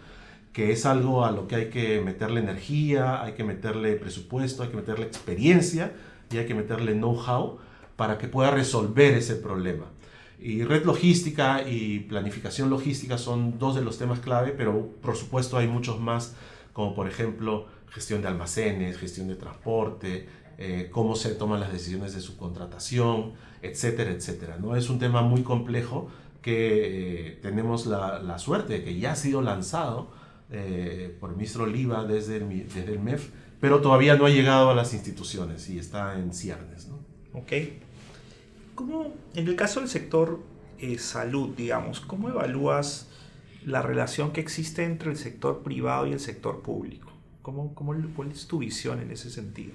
que 0.53 0.73
es 0.73 0.87
algo 0.87 1.25
a 1.25 1.33
lo 1.33 1.49
que 1.49 1.57
hay 1.57 1.71
que 1.71 2.01
meterle 2.01 2.41
energía, 2.41 3.23
hay 3.23 3.33
que 3.33 3.45
meterle 3.45 3.97
presupuesto, 3.97 4.63
hay 4.63 4.69
que 4.69 4.77
meterle 4.77 5.05
experiencia 5.05 5.93
y 6.31 6.39
hay 6.39 6.47
que 6.47 6.55
meterle 6.55 6.93
know-how 6.93 7.59
para 7.97 8.19
que 8.19 8.29
pueda 8.29 8.51
resolver 8.51 9.15
ese 9.15 9.35
problema. 9.35 9.87
Y 10.39 10.65
red 10.65 10.85
logística 10.85 11.67
y 11.67 12.01
planificación 12.01 12.71
logística 12.71 13.19
son 13.19 13.59
dos 13.59 13.75
de 13.75 13.83
los 13.83 13.99
temas 13.99 14.21
clave, 14.21 14.53
pero 14.53 14.91
por 15.01 15.17
supuesto 15.17 15.57
hay 15.57 15.69
muchos 15.69 16.01
más 16.01 16.35
como 16.75 16.95
por 16.95 17.09
ejemplo 17.09 17.67
gestión 17.89 18.21
de 18.21 18.29
almacenes, 18.29 18.99
gestión 18.99 19.29
de 19.29 19.37
transporte, 19.37 20.29
eh, 20.59 20.89
cómo 20.91 21.17
se 21.17 21.35
toman 21.35 21.61
las 21.61 21.73
decisiones 21.73 22.13
de 22.15 22.21
su 22.21 22.37
contratación, 22.37 23.33
etcétera, 23.63 24.11
etcétera. 24.11 24.59
¿no? 24.61 24.77
Es 24.77 24.91
un 24.91 24.99
tema 24.99 25.23
muy 25.23 25.43
complejo 25.43 26.11
que 26.43 27.29
eh, 27.29 27.39
tenemos 27.41 27.87
la, 27.87 28.19
la, 28.19 28.39
suerte 28.39 28.75
de 28.75 28.85
que 28.85 28.99
ya 28.99 29.13
ha 29.13 29.17
sido 29.17 29.41
lanzado 29.41 30.11
eh, 30.51 31.17
por 31.19 31.31
el 31.31 31.37
ministro 31.37 31.65
Oliva 31.65 32.05
desde 32.05 32.37
el, 32.37 32.69
desde 32.69 32.93
el 32.93 32.99
MEF, 32.99 33.31
pero 33.61 33.81
todavía 33.81 34.17
no 34.17 34.27
ha 34.27 34.31
llegado 34.31 34.71
a 34.71 34.75
las 34.75 34.93
instituciones 34.93 35.71
y 35.71 35.79
está 35.79 36.19
en 36.19 36.35
ciernes. 36.35 36.89
¿no? 36.89 36.99
Ok. 37.33 37.53
¿Cómo, 38.75 39.15
en 39.35 39.49
el 39.49 39.57
caso 39.57 39.81
del 39.81 39.89
sector 39.89 40.41
salud, 40.99 41.55
digamos, 41.57 42.01
cómo 42.01 42.29
evalúas 42.29 43.09
la 43.65 43.81
relación 43.83 44.33
que 44.33 44.41
existe 44.41 44.85
entre 44.85 45.11
el 45.11 45.17
sector 45.17 45.63
privado 45.63 46.07
y 46.07 46.13
el 46.13 46.21
sector 46.21 46.63
público? 46.63 47.11
¿Cómo, 47.43 47.75
cómo, 47.75 47.95
¿Cuál 48.15 48.31
es 48.31 48.47
tu 48.47 48.59
visión 48.59 49.01
en 49.01 49.11
ese 49.11 49.31
sentido? 49.31 49.73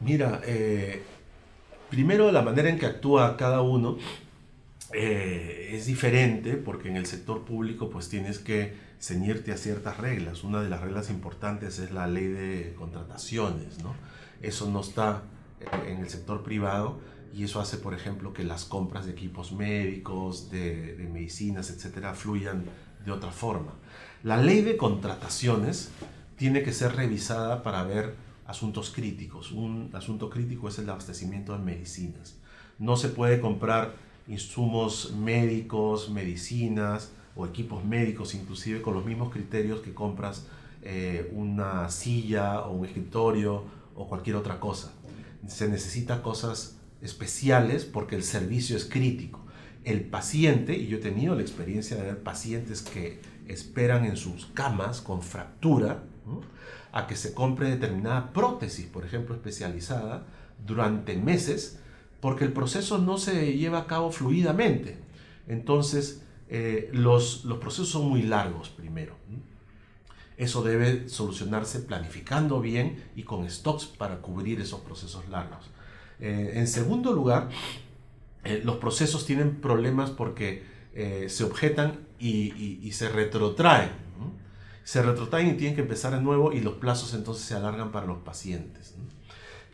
Mira, 0.00 0.40
eh, 0.44 1.02
primero 1.90 2.30
la 2.32 2.42
manera 2.42 2.68
en 2.68 2.78
que 2.78 2.86
actúa 2.86 3.36
cada 3.36 3.62
uno 3.62 3.96
eh, 4.92 5.70
es 5.72 5.86
diferente 5.86 6.54
porque 6.54 6.88
en 6.88 6.96
el 6.96 7.06
sector 7.06 7.44
público 7.44 7.90
pues 7.90 8.08
tienes 8.08 8.38
que 8.38 8.74
ceñirte 9.00 9.52
a 9.52 9.56
ciertas 9.56 9.98
reglas. 9.98 10.44
Una 10.44 10.62
de 10.62 10.68
las 10.68 10.80
reglas 10.80 11.10
importantes 11.10 11.78
es 11.78 11.92
la 11.92 12.06
ley 12.06 12.26
de 12.26 12.74
contrataciones, 12.78 13.82
¿no? 13.82 13.94
Eso 14.42 14.70
no 14.70 14.80
está 14.80 15.22
en 15.86 15.98
el 15.98 16.10
sector 16.10 16.42
privado 16.42 16.98
y 17.36 17.44
eso 17.44 17.60
hace, 17.60 17.76
por 17.76 17.92
ejemplo, 17.92 18.32
que 18.32 18.44
las 18.44 18.64
compras 18.64 19.04
de 19.04 19.12
equipos 19.12 19.52
médicos, 19.52 20.50
de, 20.50 21.06
medicinas, 21.12 21.68
etcétera, 21.68 22.14
fluyan 22.14 22.64
de 23.04 23.12
otra 23.12 23.30
forma. 23.30 23.74
La 24.22 24.38
ley 24.38 24.62
de 24.62 24.78
contrataciones 24.78 25.90
tiene 26.36 26.62
que 26.62 26.72
ser 26.72 26.96
revisada 26.96 27.62
para 27.62 27.82
ver 27.82 28.14
asuntos 28.46 28.90
críticos. 28.90 29.52
Un 29.52 29.90
asunto 29.92 30.30
crítico 30.30 30.68
es 30.68 30.78
el 30.78 30.88
abastecimiento 30.88 31.52
de 31.52 31.58
medicinas. 31.58 32.36
No 32.78 32.96
se 32.96 33.10
puede 33.10 33.38
comprar 33.38 33.96
insumos 34.28 35.12
médicos, 35.12 36.08
medicinas 36.08 37.12
o 37.36 37.44
equipos 37.44 37.84
médicos 37.84 38.34
inclusive 38.34 38.80
con 38.80 38.94
los 38.94 39.04
mismos 39.04 39.30
criterios 39.30 39.80
que 39.80 39.92
compras 39.92 40.46
eh, 40.82 41.30
una 41.34 41.90
silla 41.90 42.62
o 42.62 42.72
un 42.72 42.86
escritorio 42.86 43.62
o 43.94 44.08
cualquier 44.08 44.36
otra 44.36 44.58
cosa. 44.58 44.94
Se 45.46 45.68
necesita 45.68 46.22
cosas 46.22 46.76
especiales 47.06 47.84
porque 47.84 48.16
el 48.16 48.22
servicio 48.22 48.76
es 48.76 48.84
crítico. 48.84 49.44
El 49.84 50.02
paciente, 50.02 50.76
y 50.76 50.88
yo 50.88 50.98
he 50.98 51.00
tenido 51.00 51.34
la 51.34 51.42
experiencia 51.42 51.96
de 51.96 52.02
ver 52.02 52.22
pacientes 52.22 52.82
que 52.82 53.20
esperan 53.46 54.04
en 54.04 54.16
sus 54.16 54.46
camas 54.46 55.00
con 55.00 55.22
fractura, 55.22 56.02
a 56.92 57.06
que 57.06 57.14
se 57.14 57.32
compre 57.32 57.70
determinada 57.70 58.32
prótesis, 58.32 58.86
por 58.86 59.04
ejemplo, 59.04 59.34
especializada, 59.34 60.26
durante 60.66 61.16
meses, 61.16 61.78
porque 62.20 62.44
el 62.44 62.52
proceso 62.52 62.98
no 62.98 63.18
se 63.18 63.56
lleva 63.56 63.80
a 63.80 63.86
cabo 63.86 64.10
fluidamente. 64.10 64.98
Entonces, 65.46 66.22
eh, 66.48 66.90
los, 66.92 67.44
los 67.44 67.58
procesos 67.58 67.90
son 67.90 68.08
muy 68.08 68.22
largos 68.22 68.70
primero. 68.70 69.14
Eso 70.36 70.62
debe 70.62 71.08
solucionarse 71.08 71.80
planificando 71.80 72.60
bien 72.60 73.04
y 73.14 73.22
con 73.22 73.48
stocks 73.48 73.86
para 73.86 74.20
cubrir 74.20 74.60
esos 74.60 74.80
procesos 74.80 75.28
largos. 75.28 75.70
Eh, 76.20 76.52
en 76.54 76.66
segundo 76.66 77.12
lugar, 77.12 77.48
eh, 78.44 78.60
los 78.64 78.76
procesos 78.76 79.26
tienen 79.26 79.56
problemas 79.60 80.10
porque 80.10 80.74
se 81.28 81.44
objetan 81.44 82.06
y, 82.18 82.90
se 82.92 83.10
retrotraen 83.10 83.90
se 84.86 85.02
retrotraen 85.02 85.48
y 85.48 85.54
tienen 85.54 85.74
que 85.74 85.82
empezar 85.82 86.14
de 86.14 86.22
nuevo 86.22 86.52
y 86.52 86.60
los 86.60 86.74
plazos 86.74 87.12
entonces 87.12 87.44
se 87.44 87.54
alargan 87.54 87.90
para 87.90 88.06
los 88.06 88.18
pacientes. 88.18 88.94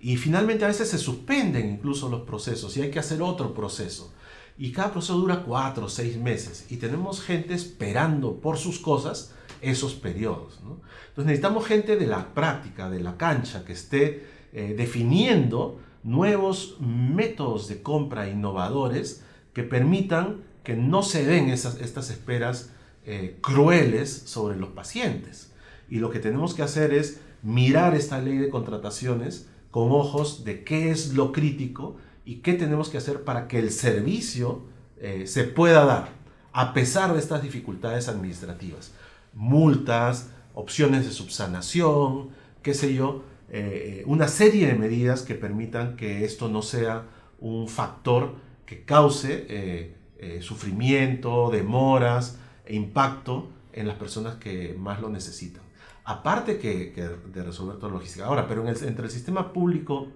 Y 0.00 0.16
finalmente 0.16 0.64
a 0.64 0.68
veces 0.68 0.88
se 0.88 0.96
suspenden 0.96 1.68
incluso 1.68 2.08
los 2.08 2.22
procesos 2.22 2.74
y 2.78 2.82
hay 2.82 2.90
que 2.90 2.98
hacer 2.98 3.20
otro 3.20 3.52
proceso. 3.52 4.12
Y 4.56 4.72
cada 4.72 4.90
proceso 4.90 5.18
dura 5.18 5.42
cuatro 5.44 5.84
o 5.84 5.88
seis 5.90 6.16
meses 6.16 6.66
y 6.70 6.78
tenemos 6.78 7.20
gente 7.20 7.52
esperando 7.52 8.40
por 8.40 8.56
sus 8.56 8.78
cosas 8.78 9.34
esos 9.60 9.92
periodos. 9.92 10.58
Entonces 10.62 11.26
necesitamos 11.26 11.66
gente 11.66 11.96
de 11.96 12.06
la 12.06 12.32
práctica, 12.32 12.88
de 12.88 13.00
la 13.00 13.18
cancha, 13.18 13.66
que 13.66 13.74
esté 13.74 14.26
eh, 14.54 14.74
definiendo 14.76 15.78
nuevos 16.02 16.76
métodos 16.80 17.68
de 17.68 17.82
compra 17.82 18.28
innovadores 18.28 19.22
que 19.52 19.62
permitan 19.62 20.42
que 20.64 20.76
no 20.76 21.02
se 21.02 21.24
den 21.24 21.48
esas, 21.48 21.80
estas 21.80 22.10
esperas 22.10 22.70
eh, 23.04 23.38
crueles 23.40 24.10
sobre 24.26 24.56
los 24.56 24.70
pacientes. 24.70 25.52
Y 25.88 25.96
lo 25.96 26.10
que 26.10 26.20
tenemos 26.20 26.54
que 26.54 26.62
hacer 26.62 26.92
es 26.92 27.20
mirar 27.42 27.94
esta 27.94 28.20
ley 28.20 28.38
de 28.38 28.48
contrataciones 28.48 29.48
con 29.70 29.90
ojos 29.90 30.44
de 30.44 30.64
qué 30.64 30.90
es 30.90 31.14
lo 31.14 31.32
crítico 31.32 31.96
y 32.24 32.36
qué 32.36 32.54
tenemos 32.54 32.88
que 32.88 32.98
hacer 32.98 33.24
para 33.24 33.48
que 33.48 33.58
el 33.58 33.70
servicio 33.70 34.62
eh, 34.98 35.26
se 35.26 35.44
pueda 35.44 35.84
dar, 35.84 36.10
a 36.52 36.72
pesar 36.72 37.12
de 37.12 37.18
estas 37.18 37.42
dificultades 37.42 38.08
administrativas. 38.08 38.92
Multas, 39.34 40.30
opciones 40.54 41.04
de 41.04 41.10
subsanación, 41.10 42.28
qué 42.62 42.74
sé 42.74 42.94
yo, 42.94 43.24
eh, 43.52 44.02
una 44.06 44.26
serie 44.26 44.66
de 44.66 44.74
medidas 44.74 45.22
que 45.22 45.36
permitan 45.36 45.94
que 45.94 46.24
esto 46.24 46.48
no 46.48 46.62
sea 46.62 47.04
un 47.38 47.68
factor 47.68 48.34
que 48.66 48.84
cause 48.84 49.94
sufrimiento, 50.40 51.50
demoras, 51.50 52.38
e 52.64 52.76
impacto 52.76 53.50
en 53.72 53.88
las 53.88 53.96
personas 53.96 54.36
que 54.36 54.74
más 54.78 55.00
lo 55.00 55.08
necesitan. 55.08 55.62
Aparte 56.04 56.58
que, 56.58 56.92
de 57.32 57.42
resolver 57.42 57.76
toda 57.76 57.88
la 57.88 57.94
logística. 57.94 58.26
Ahora, 58.26 58.48
pero 58.48 58.66
entre 58.66 59.04
el 59.04 59.10
sistema 59.10 59.52
público 59.52 60.08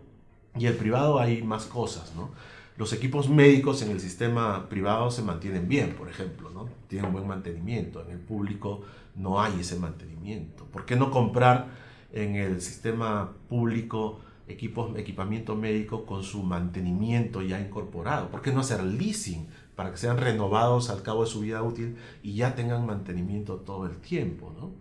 y 0.58 0.66
el 0.66 0.74
privado 0.74 1.20
hay 1.20 1.42
más 1.42 1.66
cosas, 1.66 2.14
¿no? 2.14 2.30
Los 2.76 2.92
equipos 2.92 3.30
médicos 3.30 3.80
en 3.82 3.90
el 3.90 4.00
sistema 4.00 4.68
privado 4.68 5.10
se 5.10 5.22
mantienen 5.22 5.66
bien, 5.66 5.94
por 5.94 6.10
ejemplo, 6.10 6.50
¿no? 6.50 6.68
Tienen 6.88 7.12
buen 7.12 7.26
mantenimiento. 7.26 8.02
En 8.04 8.10
el 8.10 8.18
público 8.18 8.82
no 9.14 9.40
hay 9.40 9.60
ese 9.60 9.78
mantenimiento. 9.78 10.64
¿Por 10.66 10.84
qué 10.84 10.96
no 10.96 11.10
comprar 11.10 11.68
en 12.16 12.36
el 12.36 12.60
sistema 12.60 13.32
público 13.48 14.20
equipos, 14.48 14.96
equipamiento 14.96 15.56
médico 15.56 16.06
con 16.06 16.22
su 16.22 16.42
mantenimiento 16.42 17.42
ya 17.42 17.60
incorporado? 17.60 18.30
¿Por 18.30 18.42
qué 18.42 18.52
no 18.52 18.60
hacer 18.60 18.82
leasing? 18.82 19.46
para 19.76 19.90
que 19.90 19.98
sean 19.98 20.16
renovados 20.16 20.90
al 20.90 21.02
cabo 21.02 21.24
de 21.24 21.30
su 21.30 21.40
vida 21.40 21.62
útil 21.62 21.96
y 22.22 22.34
ya 22.34 22.54
tengan 22.54 22.86
mantenimiento 22.86 23.56
todo 23.56 23.86
el 23.86 23.98
tiempo. 23.98 24.52
¿no? 24.58 24.72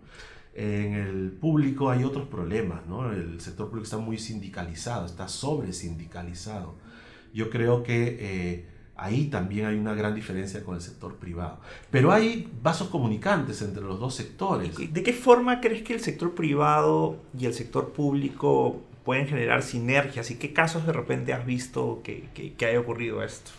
En 0.54 0.94
el 0.94 1.32
público 1.32 1.90
hay 1.90 2.02
otros 2.02 2.26
problemas, 2.26 2.86
¿no? 2.86 3.12
el 3.12 3.40
sector 3.40 3.68
público 3.68 3.84
está 3.84 3.98
muy 3.98 4.18
sindicalizado, 4.18 5.04
está 5.04 5.28
sobre 5.28 5.74
sindicalizado. 5.74 6.74
Yo 7.34 7.50
creo 7.50 7.82
que 7.82 8.16
eh, 8.18 8.66
ahí 8.96 9.26
también 9.26 9.66
hay 9.66 9.76
una 9.76 9.94
gran 9.94 10.14
diferencia 10.14 10.64
con 10.64 10.74
el 10.74 10.80
sector 10.80 11.16
privado. 11.16 11.58
Pero 11.90 12.12
hay 12.12 12.50
vasos 12.62 12.88
comunicantes 12.88 13.62
entre 13.62 13.82
los 13.82 14.00
dos 14.00 14.14
sectores. 14.14 14.76
¿De 14.76 15.02
qué 15.02 15.12
forma 15.12 15.60
crees 15.60 15.82
que 15.82 15.94
el 15.94 16.00
sector 16.00 16.34
privado 16.34 17.18
y 17.38 17.46
el 17.46 17.54
sector 17.54 17.92
público 17.92 18.82
pueden 19.04 19.26
generar 19.26 19.62
sinergias 19.62 20.30
y 20.30 20.36
qué 20.36 20.52
casos 20.52 20.86
de 20.86 20.92
repente 20.92 21.32
has 21.32 21.46
visto 21.46 22.00
que, 22.02 22.28
que, 22.34 22.54
que 22.54 22.66
haya 22.66 22.80
ocurrido 22.80 23.22
esto? 23.22 23.50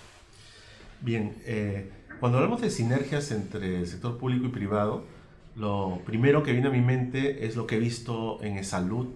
Bien, 1.02 1.36
eh, 1.46 1.92
cuando 2.20 2.40
hablamos 2.40 2.62
de 2.62 2.72
sinergias 2.72 3.32
entre 3.32 3.80
el 3.80 3.88
sector 3.88 4.18
público 4.18 4.48
y 4.48 4.50
privado, 4.50 5.06
lo 5.56 6.02
primero 6.06 6.44
que 6.44 6.52
viene 6.52 6.68
a 6.68 6.72
mi 6.72 6.82
mente 6.82 7.46
es 7.46 7.56
lo 7.56 7.68
que 7.68 7.76
he 7.76 7.80
visto 7.80 8.42
en 8.44 8.64
salud 8.64 9.08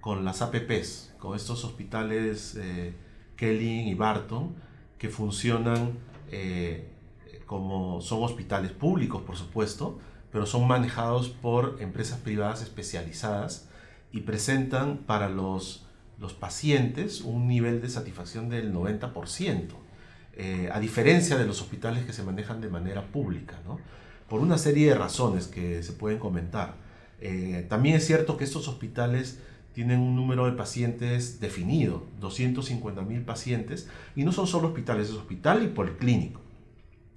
con 0.00 0.24
las 0.24 0.42
APPs, 0.42 1.14
con 1.18 1.36
estos 1.36 1.64
hospitales 1.64 2.56
eh, 2.60 2.92
Kelly 3.36 3.88
y 3.88 3.94
Barton, 3.94 4.54
que 4.98 5.08
funcionan 5.08 5.92
eh, 6.30 6.88
como 7.46 8.00
son 8.00 8.22
hospitales 8.22 8.72
públicos, 8.72 9.22
por 9.22 9.36
supuesto, 9.36 9.98
pero 10.30 10.44
son 10.44 10.66
manejados 10.68 11.28
por 11.28 11.78
empresas 11.80 12.18
privadas 12.18 12.62
especializadas 12.62 13.68
y 14.12 14.20
presentan 14.20 14.98
para 14.98 15.28
los, 15.28 15.86
los 16.18 16.34
pacientes 16.34 17.22
un 17.22 17.48
nivel 17.48 17.80
de 17.80 17.88
satisfacción 17.88 18.48
del 18.48 18.72
90%. 18.74 19.68
Eh, 20.40 20.68
a 20.72 20.78
diferencia 20.78 21.36
de 21.36 21.46
los 21.46 21.60
hospitales 21.60 22.04
que 22.04 22.12
se 22.12 22.22
manejan 22.22 22.60
de 22.60 22.68
manera 22.68 23.06
pública, 23.06 23.58
¿no? 23.66 23.80
por 24.28 24.40
una 24.40 24.58
serie 24.58 24.90
de 24.90 24.94
razones 24.94 25.46
que 25.46 25.82
se 25.82 25.92
pueden 25.92 26.18
comentar. 26.18 26.74
Eh, 27.20 27.66
también 27.68 27.96
es 27.96 28.06
cierto 28.06 28.36
que 28.36 28.44
estos 28.44 28.68
hospitales 28.68 29.40
tienen 29.78 30.00
un 30.00 30.16
número 30.16 30.46
de 30.46 30.56
pacientes 30.56 31.38
definido, 31.38 32.02
250 32.18 33.00
mil 33.02 33.22
pacientes, 33.22 33.88
y 34.16 34.24
no 34.24 34.32
son 34.32 34.48
solo 34.48 34.66
hospitales, 34.66 35.08
es 35.08 35.14
hospital 35.14 35.62
y 35.62 35.68
policlínico. 35.68 36.40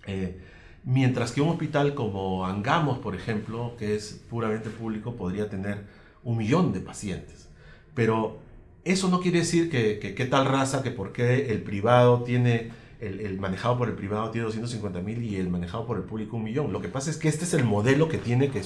Eh, 0.05 0.39
mientras 0.83 1.31
que 1.31 1.41
un 1.41 1.49
hospital 1.49 1.95
como 1.95 2.45
Angamos, 2.45 2.99
por 2.99 3.15
ejemplo, 3.15 3.75
que 3.79 3.95
es 3.95 4.23
puramente 4.29 4.69
público, 4.69 5.15
podría 5.15 5.49
tener 5.49 5.87
un 6.23 6.37
millón 6.37 6.71
de 6.71 6.81
pacientes. 6.81 7.49
Pero 7.95 8.37
eso 8.85 9.09
no 9.09 9.21
quiere 9.21 9.39
decir 9.39 9.71
que, 9.71 9.97
que, 9.97 10.25
tal 10.25 10.45
raza, 10.45 10.83
que 10.83 10.91
porque 10.91 11.51
el 11.51 11.63
privado 11.63 12.21
tiene 12.21 12.69
el, 12.99 13.39
manejado 13.39 13.75
por 13.79 13.89
el 13.89 13.95
privado 13.95 14.29
tiene 14.29 14.45
250 14.45 15.01
mil 15.01 15.23
y 15.23 15.37
el 15.37 15.49
manejado 15.49 15.87
por 15.87 15.97
el 15.97 16.03
público 16.03 16.37
un 16.37 16.43
millón. 16.43 16.71
Lo 16.71 16.79
que 16.79 16.89
pasa 16.89 17.09
es 17.09 17.17
que 17.17 17.27
este 17.27 17.43
es 17.43 17.55
el 17.55 17.63
modelo 17.63 18.07
que 18.07 18.19
tiene 18.19 18.51
que, 18.51 18.61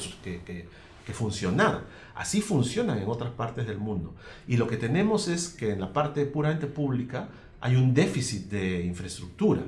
que 0.45 0.67
funcionar. 1.13 1.83
Así 2.15 2.41
funcionan 2.41 2.99
en 2.99 3.09
otras 3.09 3.31
partes 3.31 3.67
del 3.67 3.77
mundo. 3.77 4.15
Y 4.47 4.57
lo 4.57 4.67
que 4.67 4.77
tenemos 4.77 5.27
es 5.27 5.49
que 5.49 5.71
en 5.71 5.81
la 5.81 5.93
parte 5.93 6.25
puramente 6.25 6.67
pública 6.67 7.29
hay 7.61 7.75
un 7.75 7.93
déficit 7.93 8.49
de 8.49 8.85
infraestructura 8.85 9.63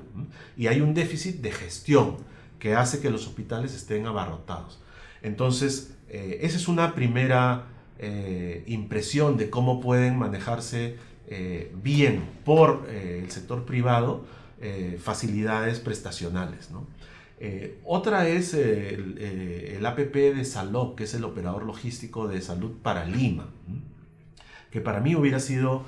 y 0.56 0.68
hay 0.68 0.82
un 0.82 0.94
déficit 0.94 1.42
de 1.42 1.52
gestión 1.52 2.18
que 2.60 2.76
hace 2.76 3.00
que 3.00 3.10
los 3.10 3.26
hospitales 3.28 3.74
estén 3.74 4.06
abarrotados. 4.06 4.80
Entonces, 5.22 5.96
eh, 6.10 6.40
esa 6.42 6.58
es 6.58 6.68
una 6.68 6.96
primera 6.96 7.66
eh, 8.00 8.64
impresión 8.68 9.38
de 9.38 9.50
cómo 9.50 9.82
pueden 9.82 10.18
manejarse 10.18 10.96
eh, 11.28 11.72
bien 11.84 12.24
por 12.46 12.88
el 12.90 13.30
sector 13.32 13.66
privado 13.66 14.26
facilidades 15.00 15.80
prestacionales. 15.80 16.70
Otra 17.86 18.28
es 18.28 18.54
el, 18.54 19.18
el, 19.20 19.86
APP 19.86 20.14
de 20.14 20.44
Salop, 20.44 20.98
que 20.98 21.04
es 21.04 21.14
el 21.14 21.24
operador 21.24 21.64
logístico 21.64 22.28
de 22.28 22.42
salud 22.42 22.72
para 22.82 23.06
Lima, 23.06 23.50
que 24.72 24.82
para 24.82 25.00
mí 25.00 25.16
hubiera 25.16 25.40
sido 25.40 25.84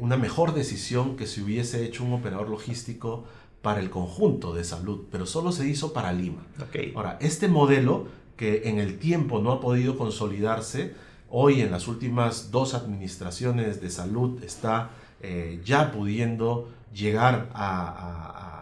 una 0.00 0.16
mejor 0.16 0.54
decisión 0.54 1.16
que 1.16 1.26
si 1.26 1.42
hubiese 1.42 1.84
hecho 1.84 2.04
un 2.04 2.14
operador 2.14 2.48
logístico 2.48 3.24
para 3.64 3.80
el 3.80 3.88
conjunto 3.88 4.54
de 4.54 4.62
salud, 4.62 5.06
pero 5.10 5.24
solo 5.24 5.50
se 5.50 5.66
hizo 5.66 5.94
para 5.94 6.12
Lima. 6.12 6.46
Ahora, 6.94 7.18
este 7.20 7.48
modelo 7.48 8.06
que 8.36 8.68
en 8.68 8.78
el 8.78 8.98
tiempo 8.98 9.40
no 9.40 9.52
ha 9.52 9.60
podido 9.60 9.96
consolidarse, 9.96 10.92
hoy 11.30 11.62
en 11.62 11.70
las 11.70 11.88
últimas 11.88 12.50
dos 12.50 12.74
administraciones 12.74 13.80
de 13.80 13.90
salud 13.90 14.42
está 14.42 14.90
eh, 15.22 15.60
ya 15.64 15.92
pudiendo 15.92 16.68
llegar 16.92 17.50
a, 17.54 18.53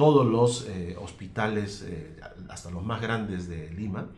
todos 0.00 0.24
los 0.26 0.66
eh, 0.66 0.96
hospitales, 0.98 1.84
eh, 1.86 2.16
hasta 2.48 2.70
los 2.70 2.82
más 2.82 3.02
grandes 3.02 3.50
de 3.50 3.70
Lima, 3.70 4.08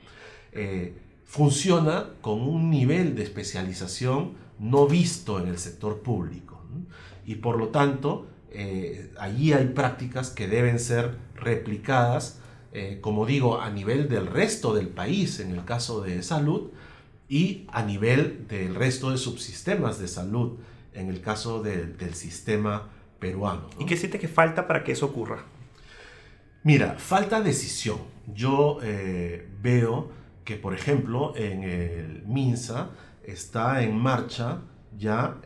funciona 1.25 2.11
con 2.21 2.41
un 2.43 2.71
nivel 2.71 3.17
de 3.17 3.25
especialización 3.25 4.35
no 4.61 4.87
visto 4.87 5.41
en 5.41 5.49
el 5.49 5.59
sector 5.59 5.99
público. 6.03 6.63
Y 7.27 7.35
por 7.37 7.59
lo 7.59 7.71
tanto, 7.71 8.29
eh, 8.53 9.11
allí 9.19 9.53
hay 9.53 9.67
prácticas 9.67 10.31
que 10.31 10.47
deben 10.47 10.79
ser 10.79 11.17
replicadas, 11.35 12.39
eh, 12.73 12.99
como 13.01 13.27
digo, 13.27 13.61
a 13.61 13.69
nivel 13.71 14.09
del 14.09 14.29
resto 14.29 14.75
del 14.75 14.87
país, 14.87 15.41
en 15.41 15.51
el 15.51 15.65
caso 15.65 16.01
de 16.01 16.23
salud, 16.23 16.71
y 17.29 17.67
a 17.73 17.83
nivel 17.83 18.47
del 18.47 18.77
resto 18.77 19.11
de 19.11 19.19
subsistemas 19.19 19.99
de 19.99 20.07
salud, 20.07 20.59
en 20.95 21.09
el 21.09 21.21
caso 21.21 21.61
del 21.61 22.15
sistema 22.15 22.89
peruano. 23.19 23.69
¿Y 23.81 23.87
qué 23.87 23.97
siente 23.97 24.21
que 24.21 24.29
falta 24.29 24.69
para 24.69 24.85
que 24.85 24.93
eso 24.93 25.07
ocurra? 25.07 25.45
Mira, 26.65 26.95
falta 26.99 27.41
decisión. 27.41 27.99
Yo 28.35 28.79
eh, 28.83 29.49
veo 29.61 30.11
que, 30.45 30.57
por 30.57 30.75
ejemplo, 30.75 31.35
en 31.37 31.65
el 31.65 32.23
MINSA 32.27 32.91
está 33.25 33.83
en 33.83 33.97
marcha 33.97 34.63
ya 34.99 35.39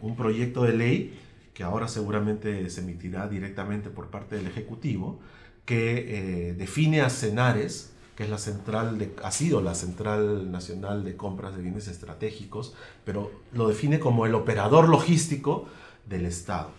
un 0.00 0.16
proyecto 0.16 0.64
de 0.64 0.72
ley 0.72 1.18
que 1.56 1.64
ahora 1.64 1.88
seguramente 1.88 2.68
se 2.68 2.82
emitirá 2.82 3.28
directamente 3.28 3.88
por 3.88 4.10
parte 4.10 4.36
del 4.36 4.46
Ejecutivo, 4.46 5.20
que 5.64 6.50
eh, 6.50 6.52
define 6.52 7.00
a 7.00 7.08
Cenares, 7.08 7.94
que 8.14 8.24
es 8.24 8.28
la 8.28 8.36
central 8.36 8.98
de, 8.98 9.14
ha 9.24 9.30
sido 9.30 9.62
la 9.62 9.74
Central 9.74 10.52
Nacional 10.52 11.02
de 11.02 11.16
Compras 11.16 11.56
de 11.56 11.62
Bienes 11.62 11.88
Estratégicos, 11.88 12.74
pero 13.06 13.32
lo 13.54 13.68
define 13.68 13.98
como 13.98 14.26
el 14.26 14.34
operador 14.34 14.86
logístico 14.90 15.66
del 16.06 16.26
Estado. 16.26 16.72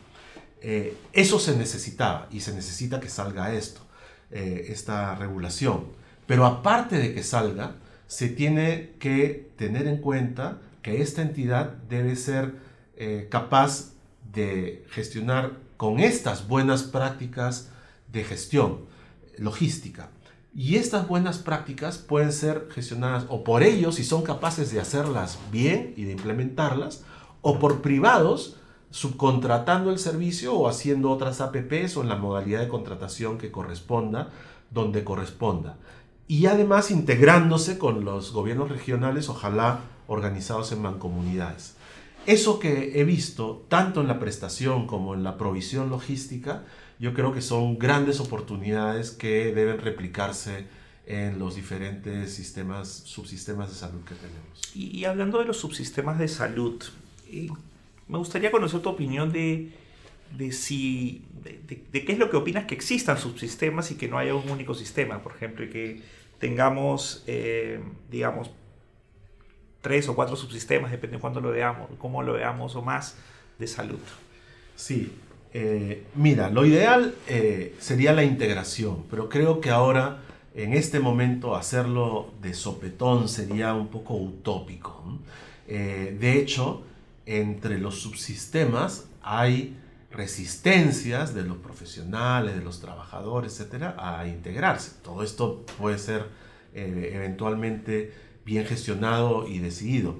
Eh, 0.61 0.97
eso 1.13 1.39
se 1.39 1.55
necesitaba 1.55 2.27
y 2.31 2.41
se 2.41 2.53
necesita 2.53 2.99
que 2.99 3.09
salga 3.09 3.53
esto, 3.53 3.81
eh, 4.31 4.67
esta 4.69 5.15
regulación. 5.15 5.85
Pero 6.25 6.45
aparte 6.45 6.97
de 6.97 7.13
que 7.13 7.23
salga, 7.23 7.75
se 8.07 8.29
tiene 8.29 8.95
que 8.99 9.51
tener 9.57 9.87
en 9.87 9.97
cuenta 9.97 10.59
que 10.81 11.01
esta 11.01 11.21
entidad 11.21 11.73
debe 11.89 12.15
ser 12.15 12.65
capaz 13.29 13.91
de 14.33 14.83
gestionar 14.89 15.51
con 15.77 15.99
estas 15.99 16.47
buenas 16.47 16.81
prácticas 16.81 17.69
de 18.11 18.23
gestión 18.23 18.85
logística. 19.37 20.09
Y 20.53 20.77
estas 20.77 21.07
buenas 21.07 21.37
prácticas 21.37 21.99
pueden 21.99 22.31
ser 22.31 22.67
gestionadas 22.71 23.25
o 23.29 23.43
por 23.43 23.61
ellos, 23.61 23.95
si 23.95 24.03
son 24.03 24.23
capaces 24.23 24.71
de 24.71 24.79
hacerlas 24.79 25.37
bien 25.51 25.93
y 25.95 26.05
de 26.05 26.13
implementarlas, 26.13 27.03
o 27.41 27.59
por 27.59 27.83
privados, 27.83 28.57
subcontratando 28.97 29.91
el 29.91 29.99
servicio 29.99 30.55
o 30.55 30.67
haciendo 30.67 31.11
otras 31.11 31.39
APPs 31.39 31.97
o 31.97 32.01
en 32.01 32.09
la 32.09 32.15
modalidad 32.15 32.61
de 32.61 32.67
contratación 32.67 33.37
que 33.37 33.51
corresponda, 33.51 34.31
donde 34.71 35.03
corresponda. 35.03 35.77
Y 36.27 36.47
además 36.47 36.89
integrándose 36.89 37.77
con 37.77 38.03
los 38.03 38.31
gobiernos 38.31 38.69
regionales, 38.69 39.29
ojalá 39.29 39.81
organizados 40.07 40.71
en 40.71 40.81
mancomunidades. 40.81 41.75
Eso 42.25 42.57
que 42.57 42.99
he 42.99 43.03
visto, 43.03 43.63
tanto 43.69 44.01
en 44.01 44.07
la 44.07 44.17
prestación 44.19 44.87
como 44.87 45.13
en 45.13 45.23
la 45.23 45.37
provisión 45.37 45.91
logística, 45.91 46.63
yo 46.97 47.13
creo 47.13 47.31
que 47.35 47.43
son 47.43 47.77
grandes 47.77 48.19
oportunidades 48.19 49.11
que 49.11 49.53
deben 49.53 49.77
replicarse 49.77 50.65
en 51.05 51.37
los 51.37 51.53
diferentes 51.53 52.33
sistemas, 52.33 52.89
subsistemas 53.05 53.69
de 53.69 53.75
salud 53.75 54.01
que 54.05 54.15
tenemos. 54.15 54.59
Y, 54.73 55.05
hablando 55.05 55.37
de 55.37 55.45
los 55.45 55.57
subsistemas 55.57 56.17
de 56.17 56.27
salud, 56.27 56.83
eh, 57.29 57.47
me 58.07 58.17
gustaría 58.17 58.51
conocer 58.51 58.81
tu 58.81 58.89
opinión 58.89 59.31
de, 59.31 59.71
de 60.37 60.51
si, 60.51 61.25
de, 61.43 62.05
qué 62.05 62.11
es 62.11 62.19
lo 62.19 62.29
que 62.29 62.37
opinas 62.37 62.65
que 62.65 62.75
existan 62.75 63.17
subsistemas 63.17 63.91
y 63.91 63.95
que 63.95 64.07
no 64.07 64.17
haya 64.17 64.35
un 64.35 64.49
único 64.49 64.73
sistema, 64.73 65.21
por 65.21 65.33
ejemplo, 65.33 65.65
y 65.65 65.69
que 65.69 66.01
tengamos, 66.39 67.23
eh, 67.27 67.81
digamos, 68.09 68.51
tres 69.81 70.07
o 70.09 70.15
cuatro 70.15 70.35
subsistemas, 70.35 70.91
depende 70.91 71.17
de 71.17 71.21
cuándo 71.21 71.41
lo 71.41 71.51
veamos, 71.51 71.89
cómo 71.97 72.23
lo 72.23 72.33
veamos 72.33 72.75
o 72.75 72.81
más, 72.81 73.17
de 73.59 73.67
salud. 73.67 73.99
Sí, 74.75 75.11
eh, 75.53 76.03
mira, 76.15 76.49
lo 76.49 76.65
ideal 76.65 77.15
eh, 77.27 77.75
sería 77.79 78.13
la 78.13 78.23
integración, 78.23 79.05
pero 79.09 79.29
creo 79.29 79.61
que 79.61 79.69
ahora, 79.69 80.19
en 80.53 80.73
este 80.73 80.99
momento, 80.99 81.55
hacerlo 81.55 82.31
de 82.41 82.53
sopetón 82.53 83.29
sería 83.29 83.73
un 83.73 83.87
poco 83.87 84.15
utópico. 84.15 85.19
Eh, 85.67 86.15
de 86.19 86.37
hecho, 86.37 86.83
entre 87.27 87.77
los 87.77 87.99
subsistemas 87.99 89.09
hay 89.21 89.77
resistencias 90.09 91.35
de 91.35 91.43
los 91.43 91.57
profesionales, 91.57 92.55
de 92.55 92.63
los 92.63 92.79
trabajadores, 92.79 93.59
etcétera, 93.59 93.95
a 93.99 94.25
integrarse. 94.27 94.93
Todo 95.03 95.21
esto 95.21 95.65
puede 95.77 95.99
ser 95.99 96.25
eventualmente 96.73 98.13
bien 98.45 98.65
gestionado 98.65 99.45
y 99.47 99.59
decidido. 99.59 100.15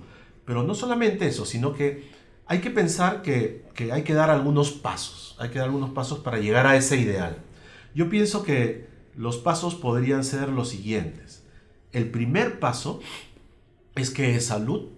Pero 0.45 0.63
no 0.63 0.75
solamente 0.75 1.27
eso, 1.27 1.45
sino 1.45 1.73
que 1.73 2.11
hay 2.45 2.59
que 2.59 2.71
pensar 2.71 3.21
que, 3.21 3.65
hay 3.91 4.03
que 4.03 4.13
dar 4.13 4.29
algunos 4.29 4.71
pasos, 4.71 5.35
hay 5.39 5.49
que 5.49 5.59
dar 5.59 5.69
algunos 5.69 5.91
pasos 5.91 6.19
para 6.19 6.39
llegar 6.39 6.67
a 6.67 6.75
ese 6.75 6.97
ideal. 6.97 7.37
Yo 7.95 8.09
pienso 8.09 8.43
que 8.43 8.87
los 9.15 9.37
pasos 9.37 9.75
podrían 9.75 10.25
ser 10.25 10.49
los 10.49 10.69
siguientes. 10.69 11.43
El 11.93 12.11
primer 12.11 12.59
paso 12.59 12.99
es 13.95 14.09
que 14.09 14.39
salud 14.41 14.89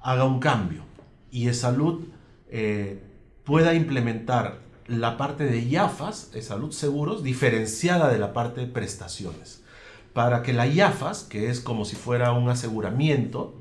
haga 0.00 0.24
un 0.24 0.38
cambio 0.38 0.93
y 1.34 1.52
salud 1.52 2.04
eh, 2.48 3.02
pueda 3.42 3.74
implementar 3.74 4.60
la 4.86 5.16
parte 5.16 5.44
de 5.44 5.64
IAFAS, 5.64 6.30
de 6.30 6.40
salud 6.42 6.70
seguros, 6.70 7.24
diferenciada 7.24 8.08
de 8.08 8.20
la 8.20 8.32
parte 8.32 8.60
de 8.60 8.66
prestaciones. 8.68 9.64
Para 10.12 10.44
que 10.44 10.52
la 10.52 10.68
IAFAS, 10.68 11.24
que 11.24 11.50
es 11.50 11.58
como 11.58 11.84
si 11.84 11.96
fuera 11.96 12.30
un 12.30 12.48
aseguramiento, 12.48 13.52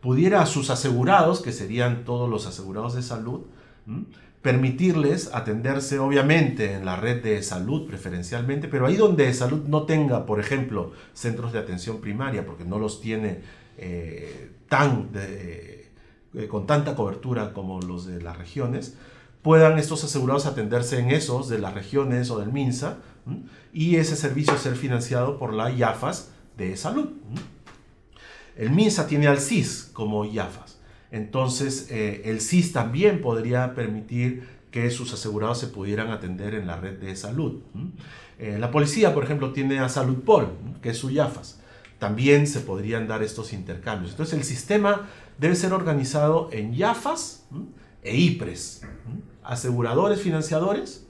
pudiera 0.00 0.40
a 0.40 0.46
sus 0.46 0.70
asegurados, 0.70 1.40
que 1.40 1.50
serían 1.50 2.04
todos 2.04 2.30
los 2.30 2.46
asegurados 2.46 2.94
de 2.94 3.02
salud, 3.02 3.40
permitirles 4.40 5.34
atenderse 5.34 5.98
obviamente 5.98 6.74
en 6.74 6.84
la 6.84 6.94
red 6.94 7.24
de 7.24 7.42
salud 7.42 7.88
preferencialmente, 7.88 8.68
pero 8.68 8.86
ahí 8.86 8.94
donde 8.94 9.34
salud 9.34 9.64
no 9.66 9.82
tenga, 9.82 10.26
por 10.26 10.38
ejemplo, 10.38 10.92
centros 11.12 11.52
de 11.52 11.58
atención 11.58 12.00
primaria, 12.00 12.46
porque 12.46 12.64
no 12.64 12.78
los 12.78 13.00
tiene 13.00 13.40
eh, 13.78 14.52
tan 14.68 15.10
eh, 16.34 16.48
con 16.48 16.66
tanta 16.66 16.94
cobertura 16.94 17.52
como 17.52 17.80
los 17.80 18.06
de 18.06 18.20
las 18.20 18.38
regiones, 18.38 18.96
puedan 19.42 19.78
estos 19.78 20.04
asegurados 20.04 20.46
atenderse 20.46 20.98
en 20.98 21.10
esos 21.10 21.48
de 21.48 21.58
las 21.58 21.74
regiones 21.74 22.30
o 22.30 22.38
del 22.38 22.52
MINSA, 22.52 22.98
y 23.72 23.96
ese 23.96 24.16
servicio 24.16 24.56
ser 24.58 24.76
financiado 24.76 25.38
por 25.38 25.52
la 25.52 25.70
IAFAS 25.70 26.30
de 26.56 26.76
salud. 26.76 27.08
El 28.56 28.70
MINSA 28.70 29.06
tiene 29.06 29.26
al 29.26 29.40
CIS 29.40 29.90
como 29.92 30.24
IAFAS. 30.24 30.78
Entonces, 31.10 31.88
eh, 31.90 32.22
el 32.26 32.40
CIS 32.40 32.72
también 32.72 33.20
podría 33.20 33.74
permitir 33.74 34.48
que 34.70 34.90
sus 34.90 35.12
asegurados 35.12 35.58
se 35.58 35.68
pudieran 35.68 36.10
atender 36.10 36.54
en 36.54 36.66
la 36.66 36.76
red 36.76 36.98
de 36.98 37.14
salud. 37.14 37.60
Eh, 38.38 38.58
la 38.58 38.70
policía, 38.70 39.14
por 39.14 39.24
ejemplo, 39.24 39.52
tiene 39.52 39.78
a 39.78 39.88
SaludPol, 39.88 40.48
que 40.82 40.90
es 40.90 40.98
su 40.98 41.10
IAFAS. 41.10 41.60
También 41.98 42.46
se 42.46 42.60
podrían 42.60 43.06
dar 43.08 43.22
estos 43.22 43.52
intercambios. 43.52 44.12
Entonces, 44.12 44.38
el 44.38 44.44
sistema 44.44 45.08
debe 45.38 45.54
ser 45.56 45.72
organizado 45.72 46.48
en 46.52 46.74
IAFAS 46.74 47.44
e 48.02 48.16
IPRES, 48.16 48.82
aseguradores 49.42 50.20
financiadores 50.20 51.06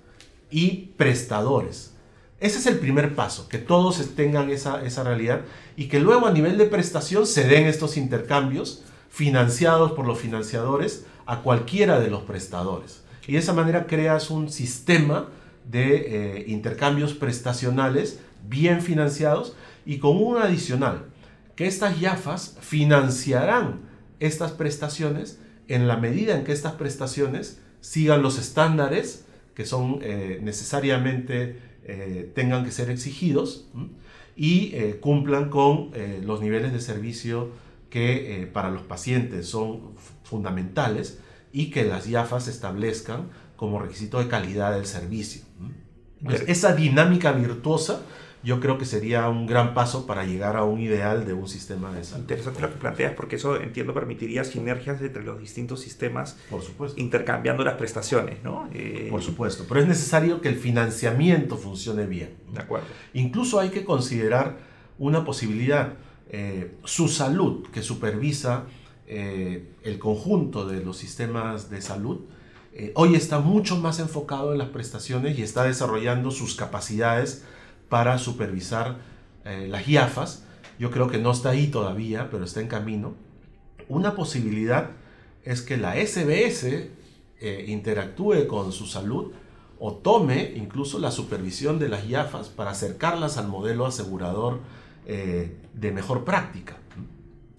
y 0.51 0.93
prestadores. 0.97 1.93
Ese 2.41 2.59
es 2.59 2.67
el 2.67 2.79
primer 2.79 3.15
paso, 3.15 3.49
que 3.49 3.59
todos 3.59 4.03
tengan 4.15 4.51
esa, 4.51 4.85
esa 4.85 5.03
realidad 5.03 5.43
y 5.77 5.89
que 5.89 6.01
luego 6.01 6.27
a 6.27 6.33
nivel 6.33 6.59
de 6.59 6.67
prestación 6.67 7.27
se 7.27 7.45
den 7.45 7.67
estos 7.67 7.97
intercambios 7.97 8.83
financiados 9.09 9.93
por 9.93 10.07
los 10.07 10.19
financiadores 10.19 11.07
a 11.27 11.41
cualquiera 11.41 12.01
de 12.01 12.11
los 12.11 12.23
prestadores. 12.23 13.03
Y 13.27 13.33
de 13.33 13.39
esa 13.39 13.53
manera 13.53 13.87
creas 13.87 14.31
un 14.31 14.51
sistema 14.51 15.29
de 15.71 15.97
eh, 15.97 16.45
intercambios 16.49 17.15
prestacionales 17.15 18.21
bien 18.47 18.83
financiados 18.83 19.55
y 19.87 19.99
con 19.99 20.17
un 20.17 20.39
adicional, 20.39 21.07
que 21.57 21.67
estas 21.67 22.01
YAFAS 22.01 22.57
financiarán 22.61 23.83
estas 24.21 24.53
prestaciones 24.53 25.39
en 25.69 25.89
la 25.89 25.97
medida 25.97 26.37
en 26.37 26.45
que 26.45 26.53
estas 26.53 26.73
prestaciones 26.73 27.61
sigan 27.81 28.23
los 28.23 28.39
estándares 28.39 29.27
que 29.55 29.65
son 29.65 30.01
eh, 30.03 30.41
necesariamente 30.43 31.59
eh, 31.85 32.33
tengan 32.35 32.65
que 32.65 32.73
ser 32.73 32.91
exigidos 32.91 33.69
y 34.37 34.73
cumplan 35.01 35.49
con 35.49 35.93
los 36.25 36.41
niveles 36.41 36.73
de 36.73 36.81
servicio 36.81 37.51
que 37.89 38.51
para 38.53 38.69
los 38.69 38.83
pacientes 38.83 39.47
son 39.47 39.95
fundamentales 40.25 41.21
y 41.53 41.71
que 41.71 41.85
las 41.85 42.09
IAFAS 42.09 42.49
establezcan 42.49 43.29
como 43.57 43.79
requisito 43.79 44.19
de 44.19 44.27
calidad 44.27 44.75
del 44.75 44.87
servicio. 44.87 45.43
esa 46.49 46.75
dinámica 46.75 47.31
virtuosa 47.31 48.03
yo 48.45 48.61
creo 48.61 48.77
que 48.77 48.85
sería 48.85 49.27
un 49.29 49.47
gran 49.47 49.73
paso 49.73 50.07
para 50.07 50.25
llegar 50.25 50.57
a 50.57 50.65
un 50.65 50.79
ideal 50.79 51.27
de 51.27 51.33
un 51.33 51.49
sistema 51.49 51.91
de 51.93 52.05
salud. 52.05 52.23
Interesante 52.23 52.61
lo 52.61 52.71
que 52.71 52.77
planteas, 52.77 53.15
porque 53.15 53.37
eso 53.37 53.59
entiendo 53.59 53.95
permitiría 53.95 54.45
sinergias 54.45 55.01
entre 55.01 55.25
los 55.25 55.41
distintos 55.41 55.81
sistemas, 55.81 56.37
por 56.51 56.61
supuesto, 56.61 57.01
intercambiando 57.01 57.65
las 57.65 57.75
prestaciones, 57.75 58.43
¿no? 58.45 58.69
Eh, 58.75 59.09
por 59.11 59.23
supuesto, 59.23 59.65
pero 59.67 59.81
es 59.81 59.89
necesario 59.89 60.43
que 60.43 60.51
el 60.51 60.57
financiamiento 60.57 61.57
funcione 61.57 62.05
bien. 62.05 62.35
De 62.53 62.61
acuerdo. 62.61 62.87
Incluso 63.15 63.59
hay 63.61 63.71
que 63.71 63.83
considerar 63.83 64.59
una 64.99 65.25
posibilidad, 65.25 65.95
eh, 66.29 66.77
su 66.85 67.09
salud 67.09 67.67
que 67.73 67.83
supervisa 67.83 68.65
eh, 69.07 69.71
el 69.83 69.99
conjunto 69.99 70.67
de 70.67 70.85
los 70.85 70.99
sistemas 70.99 71.71
de 71.71 71.81
salud, 71.81 72.21
hoy 72.95 73.15
está 73.15 73.39
mucho 73.39 73.77
más 73.77 74.01
enfocado 74.01 74.51
en 74.51 74.59
las 74.59 74.71
prestaciones 74.71 75.39
y 75.39 75.43
está 75.43 75.63
desarrollando 75.63 76.33
sus 76.33 76.57
capacidades 76.57 77.45
para 77.95 78.19
supervisar 78.19 78.97
eh, 79.45 79.69
las 79.71 79.87
IAFAS. 79.87 80.43
Yo 80.81 80.91
creo 80.91 81.07
que 81.07 81.19
no 81.19 81.31
está 81.31 81.51
ahí 81.51 81.69
todavía, 81.69 82.29
pero 82.29 82.45
está 82.45 82.61
en 82.61 82.67
camino. 82.67 83.15
Una 83.89 84.17
posibilidad 84.17 84.91
es 85.45 85.63
que 85.63 85.77
la 85.77 85.95
SBS 85.95 86.89
interactúe 87.69 88.49
con 88.49 88.73
su 88.73 88.87
salud 88.87 89.31
o 89.79 89.93
tome 89.93 90.55
incluso 90.57 90.99
la 90.99 91.13
supervisión 91.13 91.79
de 91.79 91.89
las 91.89 92.05
IAFAS 92.09 92.49
para 92.49 92.73
acercarlas 92.73 93.39
al 93.39 93.47
modelo 93.47 93.87
asegurador 93.87 94.59
de 95.07 95.93
mejor 95.93 96.25
práctica. 96.25 96.79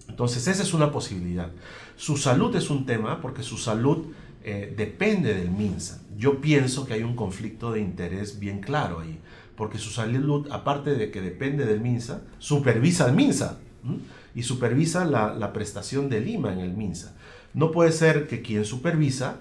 Entonces 0.06 0.46
esa 0.48 0.62
es 0.62 0.74
una 0.74 0.92
posibilidad. 0.92 1.50
Su 1.96 2.18
salud 2.18 2.54
es 2.56 2.68
un 2.68 2.84
tema 2.84 3.22
porque 3.22 3.42
su 3.42 3.56
salud 3.56 4.08
eh, 4.48 4.72
depende 4.76 5.34
del 5.34 5.50
MINSA. 5.50 5.98
Yo 6.16 6.40
pienso 6.40 6.86
que 6.86 6.94
hay 6.94 7.02
un 7.02 7.16
conflicto 7.16 7.72
de 7.72 7.80
interés 7.80 8.38
bien 8.38 8.60
claro 8.60 9.00
ahí, 9.00 9.18
porque 9.56 9.78
su 9.78 9.90
salud, 9.90 10.48
aparte 10.50 10.94
de 10.94 11.10
que 11.10 11.20
depende 11.20 11.64
del 11.64 11.80
MINSA, 11.80 12.22
supervisa 12.38 13.06
al 13.06 13.14
MINSA 13.14 13.58
y 14.34 14.42
supervisa 14.42 15.04
la, 15.04 15.52
prestación 15.52 16.08
de 16.08 16.20
Lima 16.20 16.52
en 16.52 16.60
el 16.60 16.72
MINSA. 16.72 17.16
No 17.54 17.70
puede 17.70 17.92
ser 17.92 18.26
que 18.28 18.42
quien 18.42 18.64
supervisa 18.64 19.40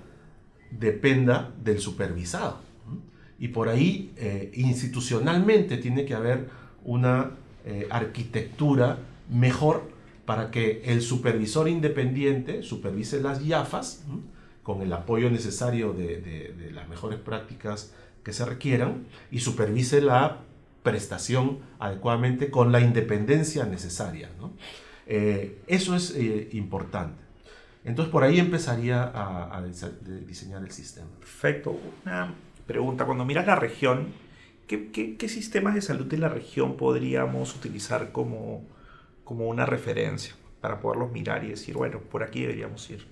dependa 0.71 1.54
del 1.63 1.80
supervisado. 1.80 2.60
Y 3.38 3.49
por 3.49 3.67
ahí 3.67 4.13
eh, 4.15 4.51
institucionalmente 4.56 5.78
tiene 5.78 6.06
que 6.06 6.13
haber 6.13 6.49
una 6.86 7.32
eh, 7.65 7.88
arquitectura 7.89 8.99
mejor 9.30 9.89
para 10.25 10.51
que 10.51 10.82
el 10.86 11.01
supervisor 11.01 11.67
independiente 11.67 12.63
supervise 12.63 13.21
las 13.21 13.43
IAFAS 13.43 14.04
con 14.63 14.82
el 14.82 14.91
apoyo 14.93 15.30
necesario 15.30 15.93
de, 15.93 16.71
las 16.73 16.89
mejores 16.89 17.19
prácticas 17.19 17.93
que 18.25 18.33
se 18.33 18.43
requieran 18.43 19.05
y 19.31 19.39
supervise 19.39 20.01
la 20.01 20.39
prestación 20.81 21.59
adecuadamente 21.79 22.49
con 22.49 22.71
la 22.71 22.81
independencia 22.81 23.65
necesaria. 23.65 24.29
Eh, 25.05 25.59
eso 25.67 25.95
es 25.95 26.11
eh, 26.15 26.49
importante. 26.53 27.23
Entonces 27.85 28.11
por 28.11 28.23
ahí 28.23 28.39
empezaría 28.39 29.03
a, 29.03 29.63
diseñar 30.27 30.63
el 30.63 30.71
sistema. 30.71 31.07
Perfecto. 31.19 31.79
Una 32.03 32.33
pregunta, 32.65 33.05
cuando 33.05 33.25
miras 33.25 33.45
la 33.45 33.55
región, 33.55 34.07
¿qué, 34.65 34.89
qué 34.91 35.29
sistemas 35.29 35.75
de 35.75 35.83
salud 35.83 36.07
de 36.07 36.17
la 36.17 36.27
región 36.27 36.77
podríamos 36.77 37.55
utilizar 37.55 38.11
como, 38.11 38.65
como 39.23 39.47
una 39.47 39.67
referencia 39.67 40.33
para 40.61 40.79
poderlos 40.79 41.11
mirar 41.11 41.43
y 41.43 41.49
decir, 41.49 41.75
bueno, 41.75 41.99
por 41.99 42.23
aquí 42.23 42.41
deberíamos 42.41 42.89
ir? 42.89 43.05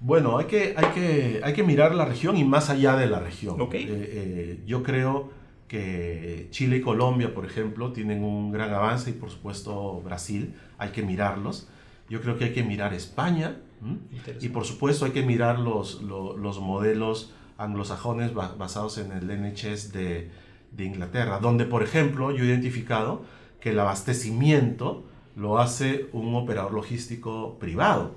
Bueno, 0.00 0.38
hay 0.38 0.46
que, 0.46 0.74
hay 0.76 0.86
que, 0.94 1.40
hay 1.42 1.52
que 1.54 1.62
mirar 1.62 1.94
la 1.94 2.04
región 2.04 2.36
y 2.36 2.44
más 2.44 2.70
allá 2.70 2.96
de 2.96 3.06
la 3.06 3.20
región. 3.20 3.60
Okay. 3.60 3.84
Eh, 3.84 3.88
eh, 3.90 4.62
yo 4.66 4.82
creo 4.82 5.30
que 5.68 6.48
Chile 6.50 6.76
y 6.76 6.80
Colombia, 6.80 7.34
por 7.34 7.44
ejemplo, 7.44 7.92
tienen 7.92 8.22
un 8.22 8.52
gran 8.52 8.72
avance 8.72 9.10
y 9.10 9.12
por 9.14 9.30
supuesto 9.30 10.00
Brasil, 10.02 10.54
hay 10.78 10.90
que 10.90 11.02
mirarlos. 11.02 11.68
Yo 12.08 12.20
creo 12.20 12.38
que 12.38 12.44
hay 12.46 12.52
que 12.52 12.62
mirar 12.62 12.94
España 12.94 13.56
y 14.40 14.48
por 14.48 14.64
supuesto 14.64 15.04
hay 15.04 15.10
que 15.10 15.22
mirar 15.22 15.58
los, 15.58 16.02
los, 16.02 16.60
modelos 16.60 17.34
anglosajones 17.58 18.32
basados 18.32 18.98
en 18.98 19.12
el 19.12 19.26
NHS 19.26 19.92
de, 19.92 20.30
de 20.70 20.84
Inglaterra, 20.84 21.40
donde 21.40 21.64
por 21.64 21.82
ejemplo 21.82 22.30
yo 22.30 22.44
he 22.44 22.46
identificado 22.46 23.24
que 23.60 23.70
el 23.70 23.78
abastecimiento 23.80 25.04
lo 25.34 25.58
hace 25.58 26.08
un 26.12 26.34
operador 26.34 26.72
logístico 26.72 27.58
privado, 27.58 28.14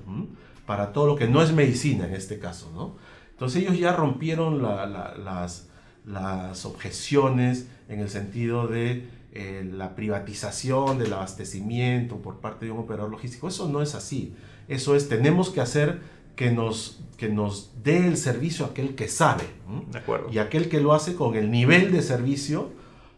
para 0.70 0.94
todo 0.94 1.08
lo 1.08 1.16
que 1.16 1.28
no 1.28 1.42
es 1.42 1.52
medicina 1.52 2.06
en 2.06 2.14
este 2.14 2.38
caso, 2.38 2.72
¿no? 2.76 2.96
Entonces 3.32 3.64
ellos 3.64 3.80
ya 3.80 3.92
rompieron 3.92 4.62
las, 4.62 5.68
las 6.06 6.66
objeciones 6.66 7.66
en 7.88 8.02
el 8.02 8.08
sentido 8.08 8.68
de 8.68 9.08
eh, 9.34 9.68
la 9.68 9.96
privatización 9.96 11.00
del 11.00 11.14
abastecimiento 11.14 12.18
por 12.18 12.36
parte 12.36 12.68
de 12.68 12.72
un 12.72 12.82
operador 12.82 13.10
logístico. 13.10 13.48
Eso 13.48 13.68
no 13.68 13.82
es 13.82 13.96
así. 13.96 14.36
Eso 14.68 14.96
es, 14.96 15.10
tenemos 15.10 15.50
que 15.50 15.60
hacer 15.60 16.02
que 16.36 16.52
nos, 16.52 17.02
que 17.18 17.30
nos 17.30 17.72
dé 17.84 18.06
el 18.06 18.16
servicio 18.16 18.68
aquel 18.68 18.94
que 18.94 19.08
sabe. 19.08 19.46
De 19.92 19.98
acuerdo. 19.98 20.30
Y 20.32 20.38
aquel 20.38 20.70
que 20.70 20.82
lo 20.82 20.94
hace 20.94 21.16
con 21.16 21.36
el 21.36 21.50
nivel 21.50 21.92
de 21.92 22.04
servicio 22.04 22.70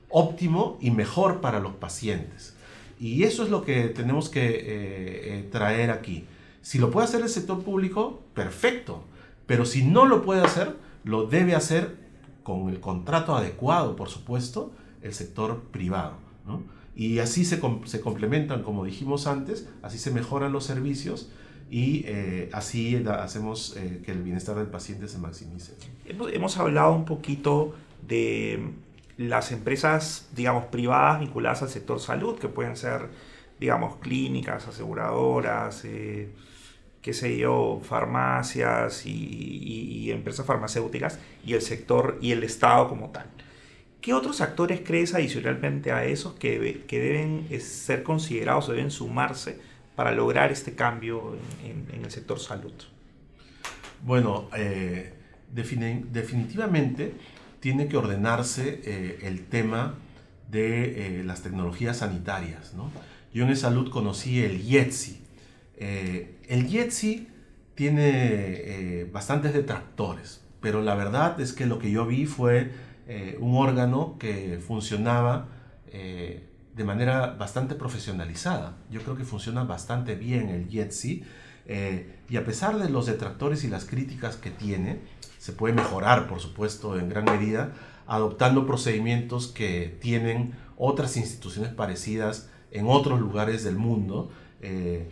óptimo 0.07 0.77
y 0.79 0.91
mejor 0.91 1.41
para 1.41 1.59
los 1.59 1.73
pacientes. 1.73 2.55
Y 2.97 3.23
eso 3.23 3.43
es 3.43 3.49
lo 3.49 3.65
que 3.65 3.89
tenemos 3.89 4.29
que 4.29 4.45
eh, 4.45 4.61
eh, 4.63 5.49
traer 5.51 5.91
aquí. 5.91 6.23
Si 6.61 6.77
lo 6.79 6.91
puede 6.91 7.05
hacer 7.05 7.21
el 7.21 7.29
sector 7.29 7.63
público, 7.63 8.21
perfecto. 8.33 9.03
Pero 9.45 9.65
si 9.65 9.83
no 9.83 10.05
lo 10.05 10.21
puede 10.21 10.41
hacer, 10.41 10.75
lo 11.03 11.25
debe 11.25 11.55
hacer 11.55 11.97
con 12.43 12.69
el 12.69 12.79
contrato 12.79 13.35
adecuado, 13.35 13.95
por 13.95 14.09
supuesto, 14.09 14.71
el 15.01 15.13
sector 15.13 15.61
privado. 15.71 16.13
Y 16.95 17.19
así 17.19 17.45
se, 17.45 17.61
se, 17.85 18.01
complementan, 18.01 18.63
como 18.63 18.83
dijimos 18.83 19.27
antes, 19.27 19.69
así 19.81 19.97
se 19.97 20.11
mejoran 20.11 20.51
los 20.51 20.65
servicios 20.65 21.29
y 21.69 22.03
eh, 22.05 22.49
así 22.51 23.01
hacemos 23.07 23.77
que 24.03 24.11
el 24.11 24.23
bienestar 24.23 24.57
del 24.57 24.67
paciente 24.67 25.07
se 25.07 25.17
maximice. 25.17 25.73
hemos 26.05 26.57
hablado 26.57 26.93
un 26.93 27.05
poquito 27.05 27.73
de 28.05 28.73
las 29.17 29.51
empresas, 29.51 30.27
digamos, 30.35 30.65
privadas 30.65 31.21
vinculadas 31.21 31.61
al 31.61 31.69
sector 31.69 31.99
salud, 31.99 32.37
que 32.37 32.49
pueden 32.49 32.75
ser, 32.75 33.07
digamos, 33.59 33.95
clínicas, 33.97 34.67
aseguradoras, 34.67 35.85
eh, 35.85 36.29
qué 37.01 37.13
sé 37.13 37.37
yo, 37.37 37.81
farmacias 37.83 39.05
y, 39.05 40.11
empresas 40.11 40.45
farmacéuticas, 40.45 41.19
y 41.45 41.53
el 41.53 41.61
sector 41.61 42.17
y 42.21 42.31
el 42.31 42.43
Estado 42.43 42.89
como 42.89 43.09
tal. 43.09 43.25
¿Qué 44.01 44.13
otros 44.13 44.41
actores 44.41 44.81
crees 44.83 45.13
adicionalmente 45.13 45.91
a 45.91 46.05
esos 46.05 46.33
que, 46.33 46.83
que 46.87 46.99
deben 46.99 47.47
ser 47.61 48.03
considerados 48.03 48.67
o 48.69 48.73
deben 48.73 48.91
sumarse 48.91 49.59
para 49.95 50.11
lograr 50.11 50.51
este 50.51 50.73
cambio 50.73 51.37
en, 51.63 52.03
el 52.03 52.11
sector 52.11 52.39
salud? 52.39 52.73
Bueno, 54.03 54.49
eh, 54.57 55.13
definitivamente 55.51 57.13
tiene 57.59 57.87
que 57.87 57.97
ordenarse 57.97 58.81
eh, 58.83 59.19
el 59.23 59.45
tema 59.45 59.95
de 60.49 61.19
eh, 61.19 61.23
las 61.23 61.43
tecnologías 61.43 61.97
sanitarias. 61.97 62.73
¿no? 62.73 62.91
Yo 63.33 63.45
en 63.45 63.55
salud 63.55 63.89
conocí 63.91 64.43
el 64.43 64.61
IETSI. 64.61 65.20
Eh, 65.83 66.37
el 66.47 66.67
IETSI 66.67 67.27
tiene 67.73 69.09
bastantes 69.11 69.53
detractores, 69.53 70.41
pero 70.59 70.83
la 70.83 70.93
verdad 70.93 71.41
es 71.41 71.53
que 71.53 71.65
lo 71.65 71.79
que 71.79 71.89
yo 71.89 72.05
vi 72.05 72.27
fue 72.27 72.71
un 73.39 73.57
órgano 73.57 74.17
que 74.19 74.59
funcionaba 74.65 75.47
de 75.91 76.83
manera 76.83 77.31
bastante 77.31 77.73
profesionalizada. 77.73 78.77
Yo 78.91 79.01
creo 79.01 79.17
que 79.17 79.23
funciona 79.23 79.63
bastante 79.63 80.13
bien 80.15 80.49
el 80.49 80.69
IETSI. 80.69 81.23
y 82.29 82.37
a 82.37 82.45
pesar 82.45 82.77
de 82.77 82.89
los 82.89 83.07
detractores 83.07 83.63
y 83.63 83.67
las 83.67 83.85
críticas 83.85 84.35
que 84.35 84.51
tiene, 84.51 84.99
se 85.39 85.53
puede 85.53 85.73
mejorar, 85.73 86.27
por 86.27 86.39
supuesto, 86.39 86.99
en 86.99 87.09
gran 87.09 87.25
medida, 87.25 87.73
adoptando 88.05 88.67
procedimientos 88.67 89.47
que 89.47 89.97
tienen 89.99 90.53
otras 90.77 91.17
instituciones 91.17 91.73
parecidas 91.73 92.49
en 92.69 92.85
otros 92.87 93.19
lugares 93.19 93.63
del 93.63 93.75
mundo 93.75 94.29
eh, 94.61 95.09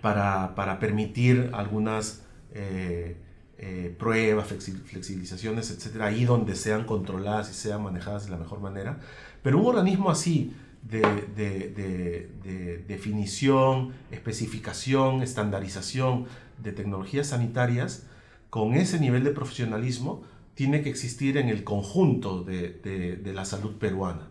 para, 0.00 0.78
permitir 0.78 1.50
algunas 1.52 2.22
eh, 2.52 3.16
eh, 3.58 3.94
pruebas, 3.98 4.48
flexibilizaciones, 4.48 5.70
etcétera, 5.70 6.06
ahí 6.06 6.24
donde 6.24 6.54
sean 6.56 6.84
controladas 6.84 7.50
y 7.50 7.54
sean 7.54 7.82
manejadas 7.82 8.24
de 8.24 8.30
la 8.30 8.38
mejor 8.38 8.60
manera. 8.60 8.98
Pero 9.42 9.58
un 9.58 9.66
organismo 9.66 10.10
así, 10.10 10.54
de, 10.82 11.02
de, 11.36 12.84
definición, 12.88 13.92
especificación, 14.10 15.22
estandarización 15.22 16.26
de 16.62 16.72
tecnologías 16.72 17.28
sanitarias, 17.28 18.06
con 18.48 18.74
ese 18.74 18.98
nivel 18.98 19.24
de 19.24 19.30
profesionalismo, 19.30 20.22
tiene 20.54 20.82
que 20.82 20.90
existir 20.90 21.36
en 21.36 21.48
el 21.48 21.64
conjunto 21.64 22.42
de, 22.42 23.20
la 23.32 23.44
salud 23.44 23.76
peruana. 23.76 24.28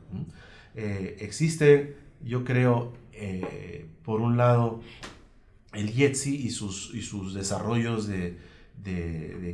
Eh, 0.75 1.17
existe, 1.21 1.97
yo 2.23 2.43
creo, 2.43 2.93
eh, 3.13 3.87
por 4.03 4.21
un 4.21 4.37
lado, 4.37 4.81
el 5.73 5.97
IETSI 5.97 6.35
y 6.35 6.49
sus, 6.49 6.93
y 6.93 7.01
sus 7.01 7.33
desarrollos 7.33 8.07
de, 8.07 8.37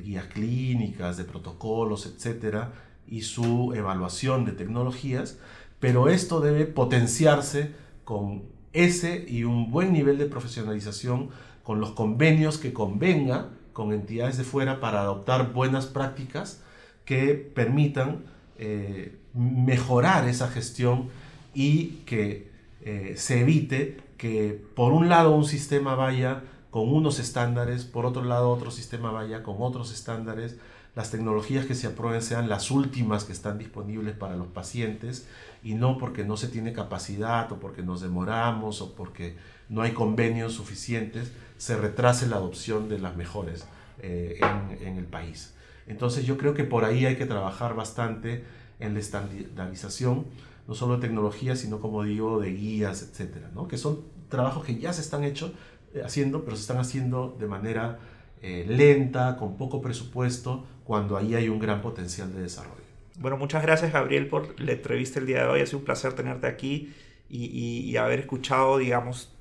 guías 0.04 0.26
clínicas, 0.26 1.18
de 1.18 1.24
protocolos, 1.24 2.06
etcétera, 2.06 2.74
y 3.08 3.22
su 3.22 3.74
evaluación 3.74 4.46
de 4.46 4.52
tecnologías, 4.52 5.38
pero 5.80 6.10
esto 6.10 6.42
debe 6.42 6.66
potenciarse 6.66 7.72
con 8.04 8.44
ese 8.74 9.26
y 9.28 9.44
un 9.44 9.72
buen 9.72 9.94
nivel 9.94 10.18
de 10.18 10.26
profesionalización, 10.26 11.30
con 11.64 11.80
los 11.80 11.92
convenios 11.92 12.58
que 12.58 12.74
convenga 12.74 13.50
con 13.74 13.92
entidades 13.92 14.38
de 14.38 14.44
fuera 14.44 14.80
para 14.80 15.02
adoptar 15.02 15.52
buenas 15.52 15.88
prácticas 15.88 16.62
que 17.04 17.34
permitan 17.34 18.24
eh, 18.58 19.18
mejorar 19.34 20.30
esa 20.30 20.48
gestión 20.48 21.10
y 21.54 22.02
que 22.06 22.50
eh, 22.82 23.16
se 23.18 23.42
evite 23.42 23.98
que 24.18 24.64
por 24.76 24.94
un 24.94 25.10
lado 25.10 25.32
un 25.32 25.46
sistema 25.46 25.96
vaya 25.96 26.44
con 26.72 26.94
unos 26.94 27.20
estándares, 27.20 27.86
por 27.86 28.06
otro 28.06 28.24
lado 28.24 28.50
otro 28.50 28.72
sistema 28.72 29.12
vaya 29.12 29.44
con 29.44 29.56
otros 29.60 29.94
estándares, 29.94 30.58
las 30.96 31.12
tecnologías 31.12 31.66
que 31.66 31.76
se 31.76 31.88
aprueben 31.88 32.22
sean 32.22 32.48
las 32.48 32.72
últimas 32.72 33.26
que 33.26 33.34
están 33.34 33.58
disponibles 33.58 34.16
para 34.16 34.38
los 34.38 34.48
pacientes 34.48 35.28
y 35.62 35.74
no 35.74 35.98
porque 35.98 36.24
no 36.24 36.38
se 36.38 36.48
tiene 36.48 36.72
capacidad 36.72 37.52
o 37.52 37.60
porque 37.60 37.82
nos 37.82 38.00
demoramos 38.00 38.82
o 38.82 38.96
porque 38.96 39.36
no 39.68 39.82
hay 39.82 39.92
convenios 39.92 40.54
suficientes, 40.54 41.34
se 41.58 41.76
retrase 41.76 42.28
la 42.28 42.38
adopción 42.38 42.88
de 42.88 43.00
las 43.00 43.16
mejores 43.18 43.66
eh, 44.02 44.40
en, 44.82 44.98
el 44.98 45.06
país. 45.06 45.54
Entonces 45.88 46.26
yo 46.26 46.38
creo 46.38 46.54
que 46.54 46.64
por 46.64 46.86
ahí 46.86 47.06
hay 47.06 47.18
que 47.18 47.26
trabajar 47.26 47.76
bastante 47.76 48.44
en 48.80 48.94
la 48.94 49.00
estandarización, 49.00 50.26
no 50.68 50.74
solo 50.74 50.96
de 50.96 51.02
tecnología, 51.02 51.56
sino 51.56 51.80
como 51.80 52.04
digo, 52.04 52.40
de 52.40 52.52
guías, 52.52 53.02
etcétera, 53.04 53.52
¿no? 53.54 53.68
que 53.68 53.78
son 53.78 54.02
trabajos 54.30 54.66
que 54.66 54.78
ya 54.78 54.94
se 54.94 55.02
están 55.02 55.24
hecho, 55.24 55.54
eh, 55.94 56.02
haciendo, 56.04 56.44
pero 56.44 56.56
se 56.56 56.62
están 56.62 56.78
haciendo 56.78 57.36
de 57.40 57.48
manera 57.48 58.00
eh, 58.42 58.66
lenta, 58.68 59.38
con 59.38 59.58
poco 59.58 59.82
presupuesto, 59.82 60.66
cuando 60.84 61.18
ahí 61.18 61.36
hay 61.36 61.50
un 61.50 61.60
gran 61.60 61.82
potencial 61.82 62.34
de 62.34 62.42
desarrollo. 62.42 62.84
Bueno, 63.18 63.38
muchas 63.38 63.64
gracias 63.64 63.94
Gabriel 63.94 64.28
por 64.28 64.60
la 64.60 64.74
entrevista 64.74 65.20
el 65.20 65.26
día 65.26 65.44
de 65.44 65.48
hoy. 65.48 65.62
Ha 65.62 65.66
sido 65.66 65.80
un 65.80 65.86
placer 65.86 66.14
tenerte 66.14 66.48
aquí 66.48 66.94
y, 67.30 67.46
y 67.46 67.98
haber 67.98 68.20
escuchado, 68.20 68.78
digamos, 68.78 69.34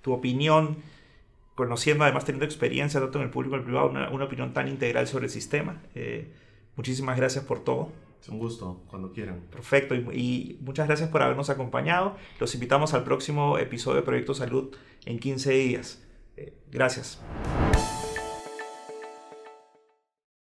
tu 0.00 0.12
opinión 0.12 0.76
conociendo, 1.60 2.04
además 2.04 2.24
teniendo 2.24 2.46
experiencia 2.46 3.00
tanto 3.00 3.18
en 3.18 3.24
el 3.24 3.30
público 3.30 3.50
como 3.50 3.56
en 3.56 3.60
el 3.60 3.66
privado, 3.66 4.10
una, 4.10 4.24
opinión 4.24 4.54
tan 4.54 4.66
integral 4.66 5.06
sobre 5.06 5.26
el 5.26 5.30
sistema. 5.30 5.82
Eh, 5.94 6.32
muchísimas 6.74 7.18
gracias 7.18 7.44
por 7.44 7.62
todo. 7.62 7.92
Es 8.20 8.28
un 8.28 8.38
gusto, 8.38 8.82
cuando 8.88 9.12
quieran. 9.12 9.40
Perfecto, 9.50 9.94
y, 9.94 10.58
muchas 10.60 10.86
gracias 10.86 11.08
por 11.08 11.22
habernos 11.22 11.50
acompañado. 11.50 12.16
Los 12.38 12.54
invitamos 12.54 12.92
al 12.94 13.04
próximo 13.04 13.58
episodio 13.58 13.96
de 13.96 14.02
Proyecto 14.02 14.34
Salud 14.34 14.76
en 15.06 15.18
15 15.18 15.52
días. 15.52 16.02
Eh, 16.36 16.52
gracias. 16.70 17.20